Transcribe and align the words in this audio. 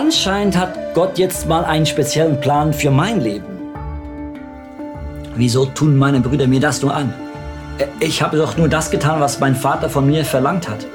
Anscheinend 0.00 0.56
hat 0.56 0.94
Gott 0.94 1.18
jetzt 1.18 1.48
mal 1.48 1.64
einen 1.64 1.84
speziellen 1.84 2.40
Plan 2.40 2.72
für 2.72 2.92
mein 2.92 3.20
Leben. 3.20 3.72
Wieso 5.34 5.66
tun 5.66 5.96
meine 5.96 6.20
Brüder 6.20 6.46
mir 6.46 6.60
das 6.60 6.82
nur 6.82 6.94
an? 6.94 7.12
Ich 7.98 8.22
habe 8.22 8.36
doch 8.36 8.56
nur 8.56 8.68
das 8.68 8.92
getan, 8.92 9.18
was 9.18 9.40
mein 9.40 9.56
Vater 9.56 9.90
von 9.90 10.06
mir 10.06 10.24
verlangt 10.24 10.68
hat. 10.68 10.86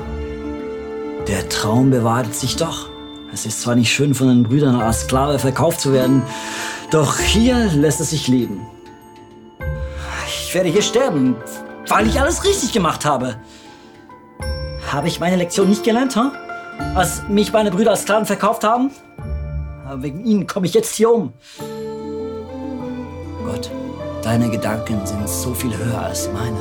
Der 1.28 1.50
Traum 1.50 1.90
bewahrheitet 1.90 2.34
sich 2.34 2.56
doch. 2.56 2.88
Es 3.34 3.46
ist 3.46 3.60
zwar 3.60 3.76
nicht 3.76 3.92
schön, 3.92 4.14
von 4.14 4.30
den 4.30 4.44
Brüdern 4.44 4.80
als 4.80 5.02
Sklave 5.02 5.38
verkauft 5.38 5.82
zu 5.82 5.92
werden, 5.92 6.24
doch 6.90 7.20
hier 7.20 7.72
lässt 7.76 8.00
es 8.00 8.12
sich 8.12 8.30
leben. 8.30 8.62
Ich 10.28 10.56
werde 10.56 10.70
hier 10.70 10.82
sterben, 10.82 11.36
weil 11.90 12.08
ich 12.08 12.22
alles 12.22 12.46
richtig 12.46 12.72
gemacht 12.72 13.04
habe. 13.04 13.36
Habe 14.94 15.10
ich 15.10 15.20
meine 15.20 15.36
Lektion 15.36 15.68
nicht 15.68 15.84
gelernt, 15.84 16.16
huh? 16.16 16.32
Als 16.96 17.24
mich 17.28 17.52
meine 17.52 17.72
Brüder 17.72 17.92
als 17.92 18.02
Sklaven 18.02 18.26
verkauft 18.26 18.64
haben? 18.64 18.92
Wegen 19.96 20.26
ihnen 20.26 20.48
komme 20.48 20.66
ich 20.66 20.74
jetzt 20.74 20.96
hier 20.96 21.12
um. 21.12 21.34
Gott, 23.46 23.70
deine 24.24 24.50
Gedanken 24.50 25.06
sind 25.06 25.28
so 25.28 25.54
viel 25.54 25.76
höher 25.78 26.02
als 26.02 26.30
meine. 26.34 26.58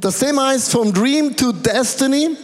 Das 0.00 0.20
Thema 0.20 0.48
heißt 0.48 0.70
From 0.70 0.92
Dream 0.92 1.36
to 1.36 1.52
Destiny. 1.52 2.36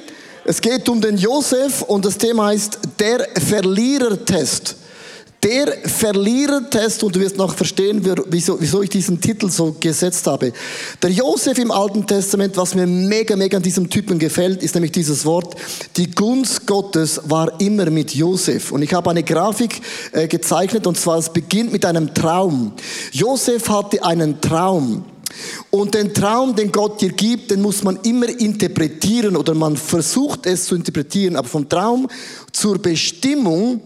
Es 0.45 0.61
geht 0.61 0.89
um 0.89 1.01
den 1.01 1.17
Josef 1.17 1.83
und 1.83 2.05
das 2.05 2.19
Thema 2.19 2.47
heißt 2.47 2.79
der 2.99 3.29
Verlierertest. 3.49 4.77
Der 5.45 5.77
Verlierertest, 5.85 7.05
und 7.05 7.15
du 7.15 7.21
wirst 7.21 7.37
noch 7.37 7.55
verstehen, 7.55 8.01
wieso, 8.31 8.59
wieso 8.59 8.81
ich 8.81 8.89
diesen 8.89 9.21
Titel 9.21 9.51
so 9.51 9.77
gesetzt 9.79 10.27
habe. 10.27 10.55
Der 11.03 11.11
Josef 11.11 11.59
im 11.59 11.71
Alten 11.71 12.07
Testament, 12.07 12.57
was 12.57 12.75
mir 12.75 12.87
mega, 12.87 13.37
mega 13.37 13.59
an 13.59 13.63
diesem 13.63 13.91
Typen 13.91 14.19
gefällt, 14.19 14.63
ist 14.63 14.75
nämlich 14.75 14.93
dieses 14.93 15.27
Wort, 15.27 15.55
die 15.99 16.11
Gunst 16.11 16.67
Gottes 16.67 17.21
war 17.25 17.61
immer 17.61 17.91
mit 17.91 18.15
Josef. 18.15 18.73
Und 18.73 18.81
ich 18.81 18.95
habe 18.95 19.11
eine 19.11 19.23
Grafik 19.23 19.83
äh, 20.13 20.29
gezeichnet, 20.29 20.87
und 20.87 20.97
zwar 20.97 21.19
es 21.19 21.29
beginnt 21.29 21.73
mit 21.73 21.85
einem 21.85 22.15
Traum. 22.15 22.73
Josef 23.13 23.69
hatte 23.69 24.03
einen 24.03 24.41
Traum. 24.41 25.05
Und 25.71 25.93
den 25.93 26.15
Traum, 26.15 26.57
den 26.57 26.73
Gott 26.73 27.03
dir 27.03 27.11
gibt, 27.11 27.51
den 27.51 27.61
muss 27.61 27.83
man 27.83 27.99
immer 28.05 28.29
interpretieren 28.29 29.37
oder 29.37 29.53
man 29.53 29.77
versucht 29.77 30.47
es 30.47 30.65
zu 30.65 30.75
interpretieren. 30.75 31.37
Aber 31.37 31.49
vom 31.49 31.69
Traum 31.69 32.09
zur 32.51 32.79
Bestimmung 32.79 33.83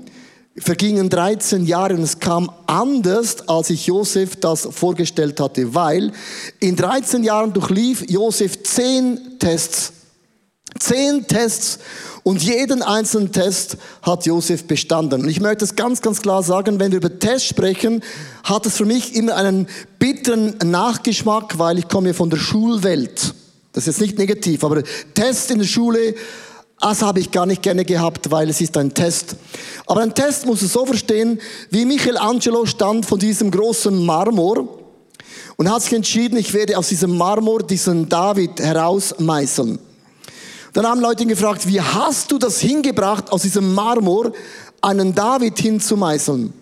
vergingen 0.61 1.09
13 1.09 1.67
Jahre 1.67 1.95
und 1.95 2.03
es 2.03 2.19
kam 2.21 2.51
anders, 2.67 3.49
als 3.49 3.71
ich 3.71 3.87
Josef 3.87 4.37
das 4.37 4.69
vorgestellt 4.71 5.41
hatte, 5.41 5.75
weil 5.75 6.13
in 6.61 6.77
13 6.77 7.25
Jahren 7.25 7.53
durchlief 7.53 8.05
Josef 8.09 8.63
10 8.63 9.39
Tests. 9.39 9.93
10 10.79 11.27
Tests 11.27 11.79
und 12.23 12.43
jeden 12.43 12.83
einzelnen 12.83 13.33
Test 13.33 13.79
hat 14.03 14.27
Josef 14.27 14.65
bestanden. 14.65 15.23
Und 15.23 15.29
ich 15.29 15.41
möchte 15.41 15.65
es 15.65 15.77
ganz, 15.77 16.03
ganz 16.03 16.21
klar 16.21 16.43
sagen, 16.43 16.79
wenn 16.79 16.93
wir 16.93 16.99
über 16.99 17.19
Tests 17.19 17.49
sprechen, 17.49 18.03
hat 18.45 18.67
es 18.67 18.77
für 18.77 18.85
mich 18.85 19.15
immer 19.15 19.35
einen 19.35 19.67
bitteren 19.99 20.57
Nachgeschmack, 20.65 21.59
weil 21.59 21.79
ich 21.79 21.89
komme 21.89 22.15
von 22.15 22.31
der 22.31 22.37
Schulwelt. 22.37 23.35
Das 23.73 23.85
ist 23.85 23.87
jetzt 23.87 24.01
nicht 24.01 24.19
negativ, 24.19 24.63
aber 24.63 24.83
Tests 25.15 25.51
in 25.51 25.59
der 25.59 25.67
Schule 25.67 26.15
das 26.81 27.03
habe 27.03 27.21
ich 27.21 27.31
gar 27.31 27.47
nicht 27.47 27.63
gerne 27.63 27.85
gehabt, 27.85 28.31
weil 28.31 28.49
es 28.49 28.61
ist 28.61 28.77
ein 28.77 28.95
Test. 28.95 29.37
Aber 29.87 30.01
ein 30.01 30.15
Test 30.15 30.47
muss 30.47 30.63
es 30.63 30.73
so 30.73 30.87
verstehen, 30.87 31.41
wie 31.71 31.85
Michelangelo 31.85 32.67
stand 32.67 33.05
von 33.05 33.19
diesem 33.19 33.51
großen 33.51 34.05
Marmor 34.05 34.69
und 35.57 35.71
hat 35.71 35.83
sich 35.83 35.93
entschieden, 35.93 36.39
ich 36.39 36.55
werde 36.55 36.79
aus 36.79 36.89
diesem 36.89 37.17
Marmor 37.17 37.65
diesen 37.65 38.09
David 38.09 38.61
herausmeißeln. 38.61 39.79
Dann 40.73 40.87
haben 40.87 41.01
Leute 41.01 41.25
ihn 41.25 41.29
gefragt, 41.29 41.67
wie 41.67 41.81
hast 41.81 42.31
du 42.31 42.39
das 42.39 42.61
hingebracht, 42.61 43.33
aus 43.33 43.43
diesem 43.43 43.75
Marmor 43.75 44.33
einen 44.81 45.13
David 45.13 45.59
hinzumeißeln? 45.59 46.53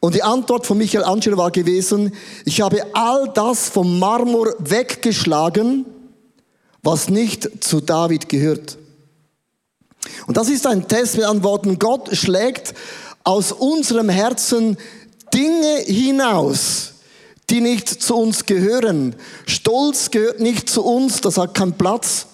Und 0.00 0.14
die 0.16 0.22
Antwort 0.24 0.66
von 0.66 0.78
Michelangelo 0.78 1.36
war 1.36 1.52
gewesen, 1.52 2.12
ich 2.44 2.60
habe 2.60 2.84
all 2.92 3.30
das 3.32 3.68
vom 3.68 4.00
Marmor 4.00 4.48
weggeschlagen, 4.58 5.86
was 6.82 7.08
nicht 7.08 7.62
zu 7.62 7.80
David 7.80 8.28
gehört. 8.28 8.78
Und 10.26 10.36
das 10.36 10.48
ist 10.48 10.66
ein 10.66 10.88
Test 10.88 11.16
mit 11.16 11.24
Antworten. 11.24 11.78
Gott 11.78 12.16
schlägt 12.16 12.74
aus 13.24 13.52
unserem 13.52 14.08
Herzen 14.08 14.76
Dinge 15.32 15.78
hinaus, 15.86 16.92
die 17.50 17.60
nicht 17.60 17.88
zu 17.88 18.16
uns 18.16 18.46
gehören. 18.46 19.14
Stolz 19.46 20.10
gehört 20.10 20.40
nicht 20.40 20.68
zu 20.68 20.84
uns, 20.84 21.20
das 21.20 21.38
hat 21.38 21.54
keinen 21.54 21.72
Platz. 21.74 22.26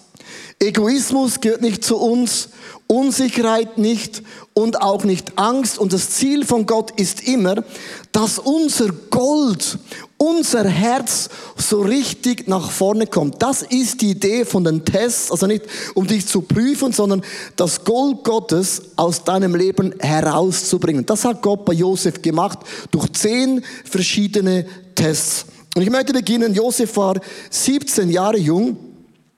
Egoismus 0.61 1.41
gehört 1.41 1.63
nicht 1.63 1.85
zu 1.85 1.97
uns, 1.99 2.49
Unsicherheit 2.89 3.79
nicht 3.79 4.23
und 4.55 4.83
auch 4.83 5.05
nicht 5.05 5.39
Angst. 5.39 5.79
Und 5.79 5.93
das 5.93 6.11
Ziel 6.11 6.45
von 6.45 6.67
Gott 6.67 6.91
ist 6.99 7.23
immer, 7.23 7.63
dass 8.11 8.39
unser 8.39 8.89
Gold, 8.89 9.79
unser 10.19 10.69
Herz 10.69 11.31
so 11.57 11.81
richtig 11.81 12.49
nach 12.49 12.71
vorne 12.71 13.07
kommt. 13.07 13.41
Das 13.41 13.63
ist 13.63 14.01
die 14.01 14.11
Idee 14.11 14.45
von 14.45 14.65
den 14.65 14.85
Tests, 14.85 15.31
also 15.31 15.47
nicht 15.47 15.65
um 15.95 16.07
dich 16.07 16.27
zu 16.27 16.43
prüfen, 16.43 16.93
sondern 16.93 17.23
das 17.57 17.85
Gold 17.85 18.25
Gottes 18.25 18.83
aus 18.97 19.25
deinem 19.25 19.55
Leben 19.55 19.95
herauszubringen. 20.01 21.07
Das 21.07 21.25
hat 21.25 21.41
Gott 21.41 21.65
bei 21.65 21.73
Josef 21.73 22.21
gemacht 22.21 22.59
durch 22.91 23.13
zehn 23.13 23.65
verschiedene 23.85 24.67
Tests. 24.95 25.47
Und 25.77 25.83
ich 25.83 25.91
möchte 25.91 26.13
beginnen, 26.13 26.53
Josef 26.53 26.97
war 26.97 27.21
17 27.51 28.11
Jahre 28.11 28.39
jung. 28.39 28.77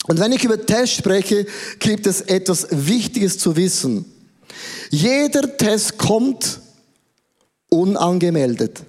Und 0.07 0.19
wenn 0.19 0.33
ich 0.33 0.43
über 0.43 0.65
Tests 0.65 0.97
spreche, 0.97 1.47
gibt 1.79 2.07
es 2.07 2.23
etwas 2.23 2.67
Wichtiges 2.71 3.39
zu 3.39 3.55
wissen. 3.55 4.07
Jeder 4.91 5.57
Test 5.59 5.99
kommt 5.99 6.61
unangemeldet. 7.69 8.83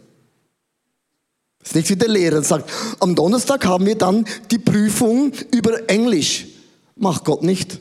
Das 1.61 1.71
ist 1.71 1.75
nicht 1.75 1.89
wie 1.89 1.95
der 1.95 2.09
Lehrer 2.09 2.41
sagt, 2.43 2.69
am 2.99 3.15
Donnerstag 3.15 3.65
haben 3.65 3.85
wir 3.85 3.95
dann 3.95 4.25
die 4.49 4.57
Prüfung 4.57 5.31
über 5.51 5.89
Englisch. 5.89 6.47
Macht 6.95 7.25
Gott 7.25 7.43
nicht. 7.43 7.79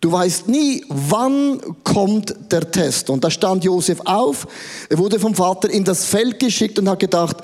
Du 0.00 0.12
weißt 0.12 0.46
nie, 0.46 0.84
wann 0.88 1.60
kommt 1.82 2.34
der 2.52 2.70
Test. 2.70 3.10
Und 3.10 3.24
da 3.24 3.30
stand 3.30 3.64
Josef 3.64 3.98
auf, 4.04 4.46
er 4.88 4.98
wurde 4.98 5.18
vom 5.18 5.34
Vater 5.34 5.68
in 5.68 5.82
das 5.82 6.04
Feld 6.04 6.38
geschickt 6.38 6.78
und 6.78 6.88
hat 6.88 7.00
gedacht, 7.00 7.38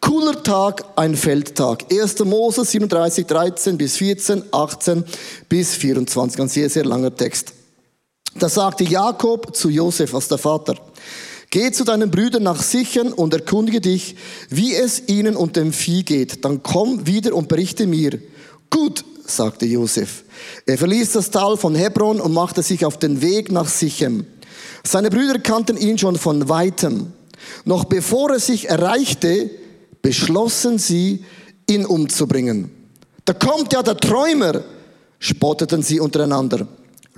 cooler 0.00 0.42
Tag, 0.42 0.84
ein 0.96 1.14
Feldtag. 1.14 1.84
1. 1.90 2.18
Mose 2.24 2.64
37, 2.64 3.26
13 3.26 3.78
bis 3.78 3.96
14, 3.96 4.42
18 4.50 5.04
bis 5.48 5.74
24. 5.76 6.40
Ein 6.40 6.48
sehr, 6.48 6.68
sehr 6.68 6.84
langer 6.84 7.14
Text. 7.14 7.52
Da 8.34 8.48
sagte 8.48 8.84
Jakob 8.84 9.54
zu 9.54 9.68
Josef, 9.68 10.12
als 10.12 10.26
der 10.26 10.38
Vater, 10.38 10.74
Geh 11.50 11.72
zu 11.72 11.82
deinen 11.82 12.12
Brüdern 12.12 12.44
nach 12.44 12.62
Sichern 12.62 13.12
und 13.12 13.34
erkundige 13.34 13.80
dich, 13.80 14.14
wie 14.50 14.72
es 14.72 15.08
ihnen 15.08 15.34
und 15.34 15.56
dem 15.56 15.72
Vieh 15.72 16.04
geht. 16.04 16.44
Dann 16.44 16.62
komm 16.62 17.08
wieder 17.08 17.34
und 17.34 17.48
berichte 17.48 17.88
mir. 17.88 18.20
Gut, 18.70 19.04
sagte 19.26 19.66
Josef. 19.66 20.22
Er 20.64 20.78
verließ 20.78 21.12
das 21.12 21.30
Tal 21.30 21.56
von 21.56 21.74
Hebron 21.74 22.20
und 22.20 22.32
machte 22.32 22.62
sich 22.62 22.84
auf 22.84 22.98
den 22.98 23.20
Weg 23.20 23.50
nach 23.50 23.68
Sichem. 23.68 24.26
Seine 24.84 25.10
Brüder 25.10 25.40
kannten 25.40 25.76
ihn 25.76 25.98
schon 25.98 26.16
von 26.16 26.48
weitem. 26.48 27.12
Noch 27.64 27.84
bevor 27.84 28.30
er 28.30 28.38
sich 28.38 28.68
erreichte, 28.68 29.50
beschlossen 30.02 30.78
sie, 30.78 31.24
ihn 31.68 31.84
umzubringen. 31.84 32.70
Da 33.24 33.32
kommt 33.32 33.72
ja 33.72 33.82
der 33.82 33.96
Träumer, 33.96 34.62
spotteten 35.18 35.82
sie 35.82 35.98
untereinander. 35.98 36.68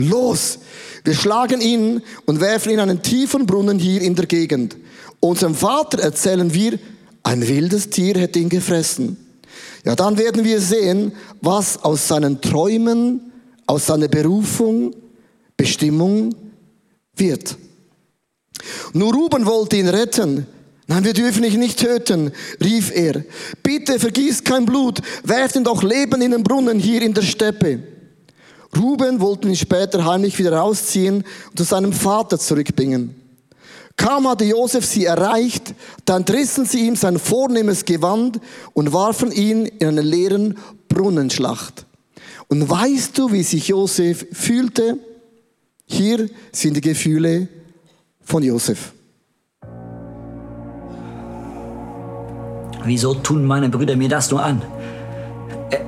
Los, 0.08 0.58
wir 1.04 1.14
schlagen 1.14 1.60
ihn 1.60 2.02
und 2.26 2.40
werfen 2.40 2.72
ihn 2.72 2.80
einen 2.80 3.02
tiefen 3.02 3.46
Brunnen 3.46 3.78
hier 3.78 4.02
in 4.02 4.14
der 4.14 4.26
Gegend. 4.26 4.76
Unserem 5.20 5.54
Vater 5.54 6.00
erzählen 6.00 6.52
wir, 6.52 6.78
ein 7.22 7.46
wildes 7.46 7.90
Tier 7.90 8.14
hätte 8.14 8.38
ihn 8.38 8.48
gefressen. 8.48 9.16
Ja, 9.84 9.96
dann 9.96 10.18
werden 10.18 10.44
wir 10.44 10.60
sehen, 10.60 11.12
was 11.40 11.82
aus 11.82 12.08
seinen 12.08 12.40
Träumen, 12.40 13.32
aus 13.66 13.86
seiner 13.86 14.08
Berufung, 14.08 14.94
Bestimmung 15.56 16.34
wird. 17.16 17.56
Nur 18.92 19.12
Ruben 19.12 19.46
wollte 19.46 19.76
ihn 19.76 19.88
retten. 19.88 20.46
Nein, 20.86 21.04
wir 21.04 21.14
dürfen 21.14 21.44
ihn 21.44 21.60
nicht 21.60 21.78
töten, 21.78 22.32
rief 22.62 22.90
er. 22.94 23.24
Bitte 23.62 23.98
vergieß 23.98 24.44
kein 24.44 24.66
Blut, 24.66 25.00
werft 25.24 25.56
ihn 25.56 25.64
doch 25.64 25.82
Leben 25.82 26.20
in 26.20 26.32
den 26.32 26.42
Brunnen 26.42 26.78
hier 26.78 27.02
in 27.02 27.14
der 27.14 27.22
Steppe. 27.22 27.91
Ruben 28.76 29.20
wollte 29.20 29.48
ihn 29.48 29.56
später 29.56 30.04
heimlich 30.04 30.38
wieder 30.38 30.54
rausziehen 30.54 31.24
und 31.50 31.58
zu 31.58 31.64
seinem 31.64 31.92
Vater 31.92 32.38
zurückbringen. 32.38 33.14
Kaum 33.96 34.26
hatte 34.26 34.44
Josef 34.44 34.86
sie 34.86 35.04
erreicht, 35.04 35.74
dann 36.04 36.22
rissen 36.24 36.64
sie 36.64 36.86
ihm 36.86 36.96
sein 36.96 37.18
vornehmes 37.18 37.84
Gewand 37.84 38.40
und 38.72 38.92
warfen 38.92 39.30
ihn 39.30 39.66
in 39.66 39.88
einen 39.88 40.04
leeren 40.04 40.58
Brunnenschlacht. 40.88 41.86
Und 42.48 42.68
weißt 42.68 43.16
du, 43.16 43.32
wie 43.32 43.42
sich 43.42 43.68
Josef 43.68 44.26
fühlte? 44.32 44.98
Hier 45.86 46.28
sind 46.52 46.76
die 46.76 46.80
Gefühle 46.80 47.48
von 48.22 48.42
Josef. 48.42 48.92
Wieso 52.84 53.14
tun 53.14 53.44
meine 53.44 53.68
Brüder 53.68 53.94
mir 53.94 54.08
das 54.08 54.30
nur 54.30 54.42
an? 54.42 54.62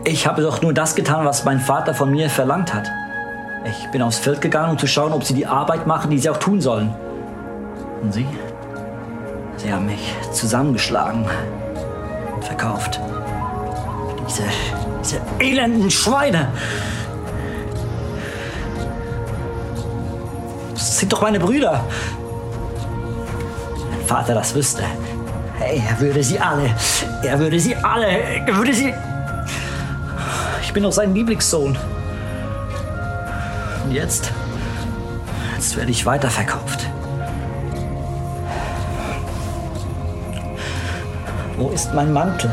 Ich 0.04 0.26
habe 0.26 0.42
doch 0.42 0.62
nur 0.62 0.72
das 0.72 0.94
getan, 0.94 1.24
was 1.24 1.44
mein 1.44 1.60
Vater 1.60 1.94
von 1.94 2.10
mir 2.10 2.30
verlangt 2.30 2.72
hat. 2.72 2.90
Ich 3.64 3.88
bin 3.90 4.02
aufs 4.02 4.18
Feld 4.18 4.40
gegangen, 4.40 4.72
um 4.72 4.78
zu 4.78 4.86
schauen, 4.86 5.12
ob 5.12 5.24
sie 5.24 5.34
die 5.34 5.46
Arbeit 5.46 5.86
machen, 5.86 6.10
die 6.10 6.18
sie 6.18 6.28
auch 6.28 6.36
tun 6.36 6.60
sollen. 6.60 6.94
Und 8.02 8.12
sie? 8.12 8.26
Sie 9.56 9.72
haben 9.72 9.86
mich 9.86 10.14
zusammengeschlagen 10.32 11.26
und 12.34 12.44
verkauft. 12.44 13.00
Diese, 14.28 14.42
diese 15.02 15.20
elenden 15.38 15.90
Schweine. 15.90 16.48
Das 20.74 20.98
sind 20.98 21.12
doch 21.12 21.22
meine 21.22 21.40
Brüder. 21.40 21.84
Mein 23.90 24.06
Vater 24.06 24.34
das 24.34 24.54
wüsste. 24.54 24.84
Er 25.60 25.98
würde 26.00 26.22
sie 26.22 26.38
alle, 26.38 26.70
er 27.22 27.38
würde 27.38 27.58
sie 27.58 27.74
alle, 27.76 28.06
er 28.06 28.56
würde 28.56 28.74
sie... 28.74 28.92
Ich 30.74 30.76
bin 30.76 30.82
doch 30.82 30.92
sein 30.92 31.14
Lieblingssohn. 31.14 31.78
Und 33.84 33.92
jetzt, 33.92 34.32
jetzt 35.54 35.76
werde 35.76 35.92
ich 35.92 36.04
weiterverkauft. 36.04 36.80
Wo 41.56 41.68
ist 41.68 41.94
mein 41.94 42.12
Mantel? 42.12 42.50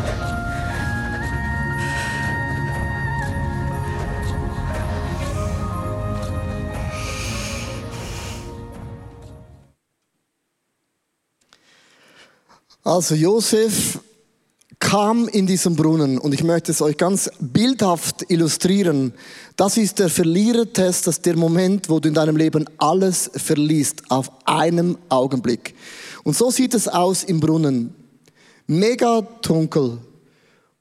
Also 12.84 13.16
Josef 13.16 14.00
kam 14.92 15.30
in 15.30 15.48
diesen 15.48 15.78
Brunnen 15.78 16.18
und 16.18 16.34
ich 16.34 16.44
möchte 16.44 16.70
es 16.70 16.82
euch 16.82 16.98
ganz 16.98 17.32
bildhaft 17.40 18.30
illustrieren. 18.30 19.14
Das 19.56 19.78
ist 19.78 20.00
der 20.00 20.10
Verlierertest, 20.10 21.08
das 21.08 21.16
ist 21.16 21.26
der 21.26 21.38
Moment, 21.38 21.88
wo 21.88 22.02
du 22.02 22.10
in 22.10 22.14
deinem 22.14 22.36
Leben 22.36 22.66
alles 22.78 23.32
verliest, 23.34 24.04
auf 24.10 24.30
einem 24.44 24.98
Augenblick. 25.08 25.76
Und 26.26 26.36
so 26.36 26.52
sieht 26.52 26.74
es 26.74 26.90
aus 26.90 27.24
im 27.24 27.40
Brunnen. 27.40 27.96
Mega 28.68 29.22
dunkel. 29.42 30.00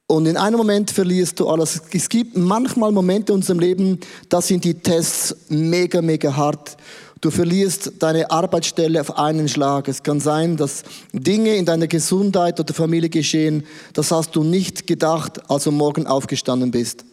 Und 0.09 0.27
in 0.27 0.37
einem 0.37 0.57
Moment 0.57 0.91
verlierst 0.91 1.39
du 1.39 1.49
alles. 1.49 1.81
Es 1.93 2.09
gibt 2.09 2.37
manchmal 2.37 2.91
Momente 2.91 3.31
in 3.31 3.37
unserem 3.37 3.61
Leben, 3.61 4.01
da 4.29 4.43
sind 4.43 4.65
die 4.65 4.75
Tests 4.75 5.37
mega, 5.49 6.03
mega 6.03 6.35
hart. 6.35 6.77
Du 7.21 7.31
verlierst 7.31 7.93
deine 7.99 8.31
Arbeitsstelle 8.31 8.99
auf 9.01 9.19
einen 9.19 9.47
Schlag. 9.49 9.89
Es 9.89 10.03
kann 10.03 10.21
sein, 10.21 10.57
dass 10.57 10.85
Dinge 11.13 11.55
in 11.57 11.67
deiner 11.67 11.87
Gesundheit 11.87 12.59
oder 12.59 12.73
Familie 12.73 13.11
geschehen, 13.11 13.65
das 13.93 14.11
hast 14.11 14.35
du 14.37 14.43
nicht 14.43 14.87
gedacht, 14.87 15.51
als 15.51 15.65
du 15.65 15.71
morgen 15.71 16.07
aufgestanden 16.07 16.71
bist. 16.71 17.05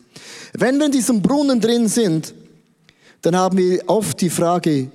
Wenn 0.54 0.78
wir 0.78 0.86
in 0.86 0.94
diesem 0.94 1.22
Brunnen 1.22 1.60
drin 1.60 1.90
sind, 1.90 2.34
dann 3.22 3.36
haben 3.36 3.58
wir 3.58 3.84
oft 3.88 4.22
die 4.22 4.30
Frage, 4.30 4.90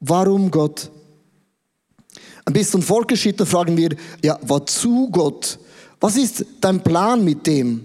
warum 0.00 0.50
Gott? 0.50 0.90
Ein 2.46 2.54
bisschen 2.54 2.80
Vorgeschichte 2.80 3.44
fragen 3.44 3.76
wir, 3.76 3.90
ja, 4.24 4.38
wozu 4.42 5.10
Gott? 5.10 5.58
Was 6.00 6.16
ist 6.16 6.46
dein 6.60 6.82
Plan 6.82 7.22
mit 7.22 7.46
dem? 7.46 7.84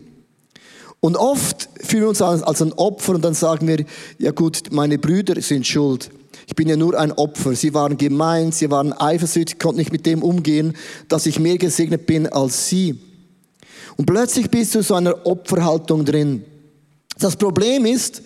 Und 1.02 1.18
oft 1.18 1.68
fühlen 1.82 2.04
wir 2.04 2.10
uns 2.10 2.22
als 2.22 2.62
ein 2.62 2.72
Opfer 2.74 3.16
und 3.16 3.26
dann 3.26 3.34
sagen 3.34 3.68
wir, 3.68 3.84
ja 4.20 4.32
gut, 4.32 4.72
meine 4.72 4.98
Brüder 4.98 5.42
sind 5.42 5.68
schuld. 5.68 6.12
Ich 6.52 6.56
bin 6.58 6.68
ja 6.68 6.76
nur 6.76 7.00
ein 7.00 7.14
Opfer. 7.14 7.56
Sie 7.56 7.74
waren 7.74 7.96
gemein, 7.96 8.52
sie 8.52 8.70
waren 8.70 8.92
eifersüchtig, 8.92 9.58
konnten 9.58 9.80
nicht 9.80 9.94
mit 9.94 10.06
dem 10.06 10.22
umgehen, 10.22 10.74
dass 11.08 11.26
ich 11.26 11.40
mehr 11.40 11.58
gesegnet 11.58 12.06
bin 12.06 12.28
als 12.28 12.68
sie. 12.68 13.00
Und 13.96 14.06
plötzlich 14.06 14.50
bist 14.50 14.76
du 14.76 14.84
so 14.84 14.96
einer 14.96 15.26
Opferhaltung 15.26 16.04
drin. 16.04 16.44
Das 17.18 17.38
Problem 17.38 17.86
ist, 17.86 18.22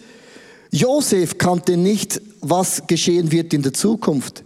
Josef 0.72 1.38
kannte 1.38 1.78
nicht, 1.78 2.20
was 2.42 2.88
geschehen 2.88 3.32
wird 3.32 3.54
in 3.54 3.62
der 3.62 3.74
Zukunft. 3.74 4.44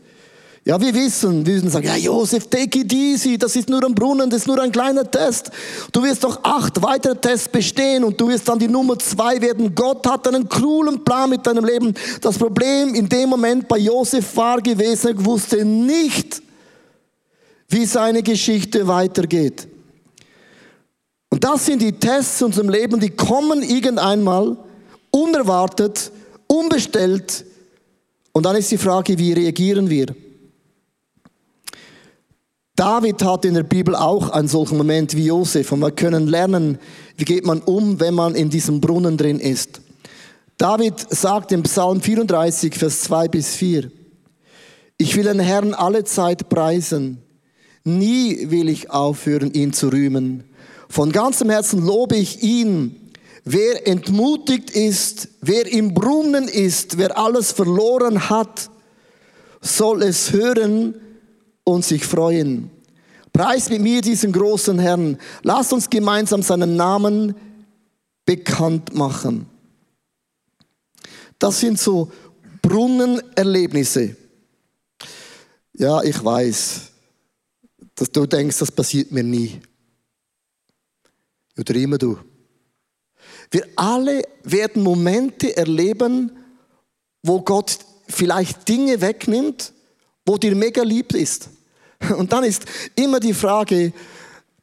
Ja, 0.65 0.79
wir 0.79 0.93
wissen, 0.93 1.45
wir 1.45 1.55
würden 1.55 1.69
sagen, 1.69 1.87
ja, 1.87 1.95
Josef, 1.95 2.47
take 2.47 2.79
it 2.79 2.91
easy, 2.91 3.37
das 3.37 3.55
ist 3.55 3.69
nur 3.69 3.83
ein 3.83 3.95
Brunnen, 3.95 4.29
das 4.29 4.41
ist 4.41 4.47
nur 4.47 4.61
ein 4.61 4.71
kleiner 4.71 5.09
Test. 5.09 5.51
Du 5.91 6.03
wirst 6.03 6.23
doch 6.23 6.43
acht 6.43 6.81
weitere 6.81 7.15
Tests 7.15 7.47
bestehen 7.47 8.03
und 8.03 8.19
du 8.19 8.27
wirst 8.27 8.47
dann 8.47 8.59
die 8.59 8.67
Nummer 8.67 8.99
zwei 8.99 9.41
werden. 9.41 9.73
Gott 9.73 10.05
hat 10.05 10.27
einen 10.27 10.49
coolen 10.49 11.03
Plan 11.03 11.29
mit 11.29 11.47
deinem 11.47 11.63
Leben. 11.63 11.93
Das 12.21 12.37
Problem 12.37 12.93
in 12.93 13.07
dem 13.07 13.29
Moment 13.29 13.67
bei 13.67 13.77
Josef 13.77 14.35
war 14.35 14.61
gewesen, 14.61 15.17
er 15.17 15.25
wusste 15.25 15.63
nicht, 15.63 16.41
wie 17.69 17.85
seine 17.85 18.21
Geschichte 18.21 18.87
weitergeht. 18.87 19.67
Und 21.29 21.43
das 21.43 21.65
sind 21.67 21.81
die 21.81 21.93
Tests 21.93 22.41
in 22.41 22.47
unserem 22.47 22.69
Leben, 22.69 22.99
die 22.99 23.11
kommen 23.11 23.61
irgendeinmal 23.61 24.57
unerwartet, 25.11 26.11
unbestellt. 26.47 27.45
Und 28.33 28.45
dann 28.45 28.55
ist 28.55 28.71
die 28.71 28.77
Frage, 28.77 29.17
wie 29.17 29.33
reagieren 29.33 29.89
wir? 29.89 30.07
David 32.79 33.21
hat 33.23 33.43
in 33.43 33.55
der 33.55 33.63
Bibel 33.63 33.93
auch 33.93 34.29
einen 34.29 34.47
solchen 34.47 34.77
Moment 34.77 35.13
wie 35.13 35.25
Josef 35.25 35.73
und 35.73 35.81
wir 35.81 35.91
können 35.91 36.27
lernen, 36.27 36.79
wie 37.17 37.25
geht 37.25 37.45
man 37.45 37.59
um, 37.59 37.99
wenn 37.99 38.13
man 38.13 38.35
in 38.35 38.49
diesem 38.49 38.79
Brunnen 38.79 39.17
drin 39.17 39.41
ist. 39.41 39.81
David 40.57 40.93
sagt 41.09 41.51
im 41.51 41.63
Psalm 41.63 41.99
34, 41.99 42.73
Vers 42.73 43.01
2 43.01 43.27
bis 43.27 43.53
4, 43.57 43.91
ich 44.97 45.17
will 45.17 45.25
den 45.25 45.41
Herrn 45.41 45.73
alle 45.73 46.05
Zeit 46.05 46.47
preisen, 46.47 47.21
nie 47.83 48.49
will 48.49 48.69
ich 48.69 48.89
aufhören, 48.89 49.51
ihn 49.51 49.73
zu 49.73 49.89
rühmen. 49.89 50.45
Von 50.87 51.11
ganzem 51.11 51.49
Herzen 51.49 51.85
lobe 51.85 52.15
ich 52.15 52.43
ihn. 52.43 52.95
Wer 53.43 53.89
entmutigt 53.89 54.71
ist, 54.71 55.27
wer 55.41 55.69
im 55.69 55.93
Brunnen 55.93 56.47
ist, 56.47 56.97
wer 56.97 57.17
alles 57.17 57.51
verloren 57.51 58.29
hat, 58.29 58.69
soll 59.59 60.01
es 60.01 60.31
hören 60.31 60.95
und 61.71 61.85
sich 61.85 62.05
freuen. 62.05 62.69
Preis 63.31 63.69
mit 63.69 63.81
mir 63.81 64.01
diesen 64.01 64.31
großen 64.31 64.79
Herrn. 64.79 65.17
Lasst 65.43 65.71
uns 65.73 65.89
gemeinsam 65.89 66.41
seinen 66.41 66.75
Namen 66.75 67.35
bekannt 68.25 68.93
machen. 68.93 69.47
Das 71.37 71.59
sind 71.59 71.79
so 71.79 72.11
Brunnenerlebnisse. 72.61 74.15
Ja, 75.73 76.03
ich 76.03 76.23
weiß, 76.23 76.91
dass 77.95 78.11
du 78.11 78.25
denkst, 78.25 78.59
das 78.59 78.71
passiert 78.71 79.11
mir 79.11 79.23
nie. 79.23 79.61
Oder 81.57 81.75
immer 81.75 81.97
du. 81.97 82.19
Wir 83.51 83.65
alle 83.75 84.21
werden 84.43 84.83
Momente 84.83 85.55
erleben, 85.55 86.31
wo 87.23 87.41
Gott 87.41 87.79
vielleicht 88.07 88.67
Dinge 88.67 89.01
wegnimmt, 89.01 89.73
wo 90.25 90.37
dir 90.37 90.55
mega 90.55 90.83
lieb 90.83 91.13
ist. 91.13 91.49
Und 92.17 92.31
dann 92.31 92.43
ist 92.43 92.65
immer 92.95 93.19
die 93.19 93.33
Frage, 93.33 93.93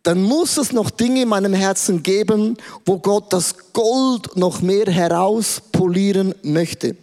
dann 0.02 0.22
muss 0.22 0.56
es 0.56 0.72
noch 0.72 0.90
Dinge 0.90 1.22
in 1.22 1.28
meinem 1.28 1.52
Herzen 1.52 2.02
geben, 2.02 2.56
wo 2.84 2.98
Gott 2.98 3.32
das 3.32 3.72
Gold 3.72 4.36
noch 4.36 4.62
mehr 4.62 4.86
herauspolieren 4.86 6.34
möchte. 6.42 6.96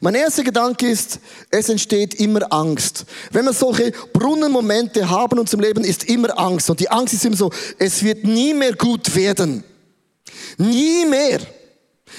Mein 0.00 0.14
erster 0.14 0.42
Gedanke 0.42 0.88
ist, 0.88 1.20
es 1.50 1.68
entsteht 1.68 2.14
immer 2.14 2.52
Angst. 2.52 3.06
Wenn 3.30 3.44
wir 3.44 3.52
solche 3.52 3.92
Brunnenmomente 4.12 5.08
haben 5.08 5.34
in 5.34 5.40
unserem 5.40 5.60
Leben, 5.60 5.84
ist 5.84 6.04
immer 6.04 6.38
Angst. 6.38 6.68
Und 6.68 6.80
die 6.80 6.90
Angst 6.90 7.14
ist 7.14 7.24
immer 7.24 7.36
so, 7.36 7.50
es 7.78 8.02
wird 8.02 8.24
nie 8.24 8.52
mehr 8.52 8.74
gut 8.74 9.14
werden. 9.14 9.64
Nie 10.58 11.06
mehr. 11.06 11.40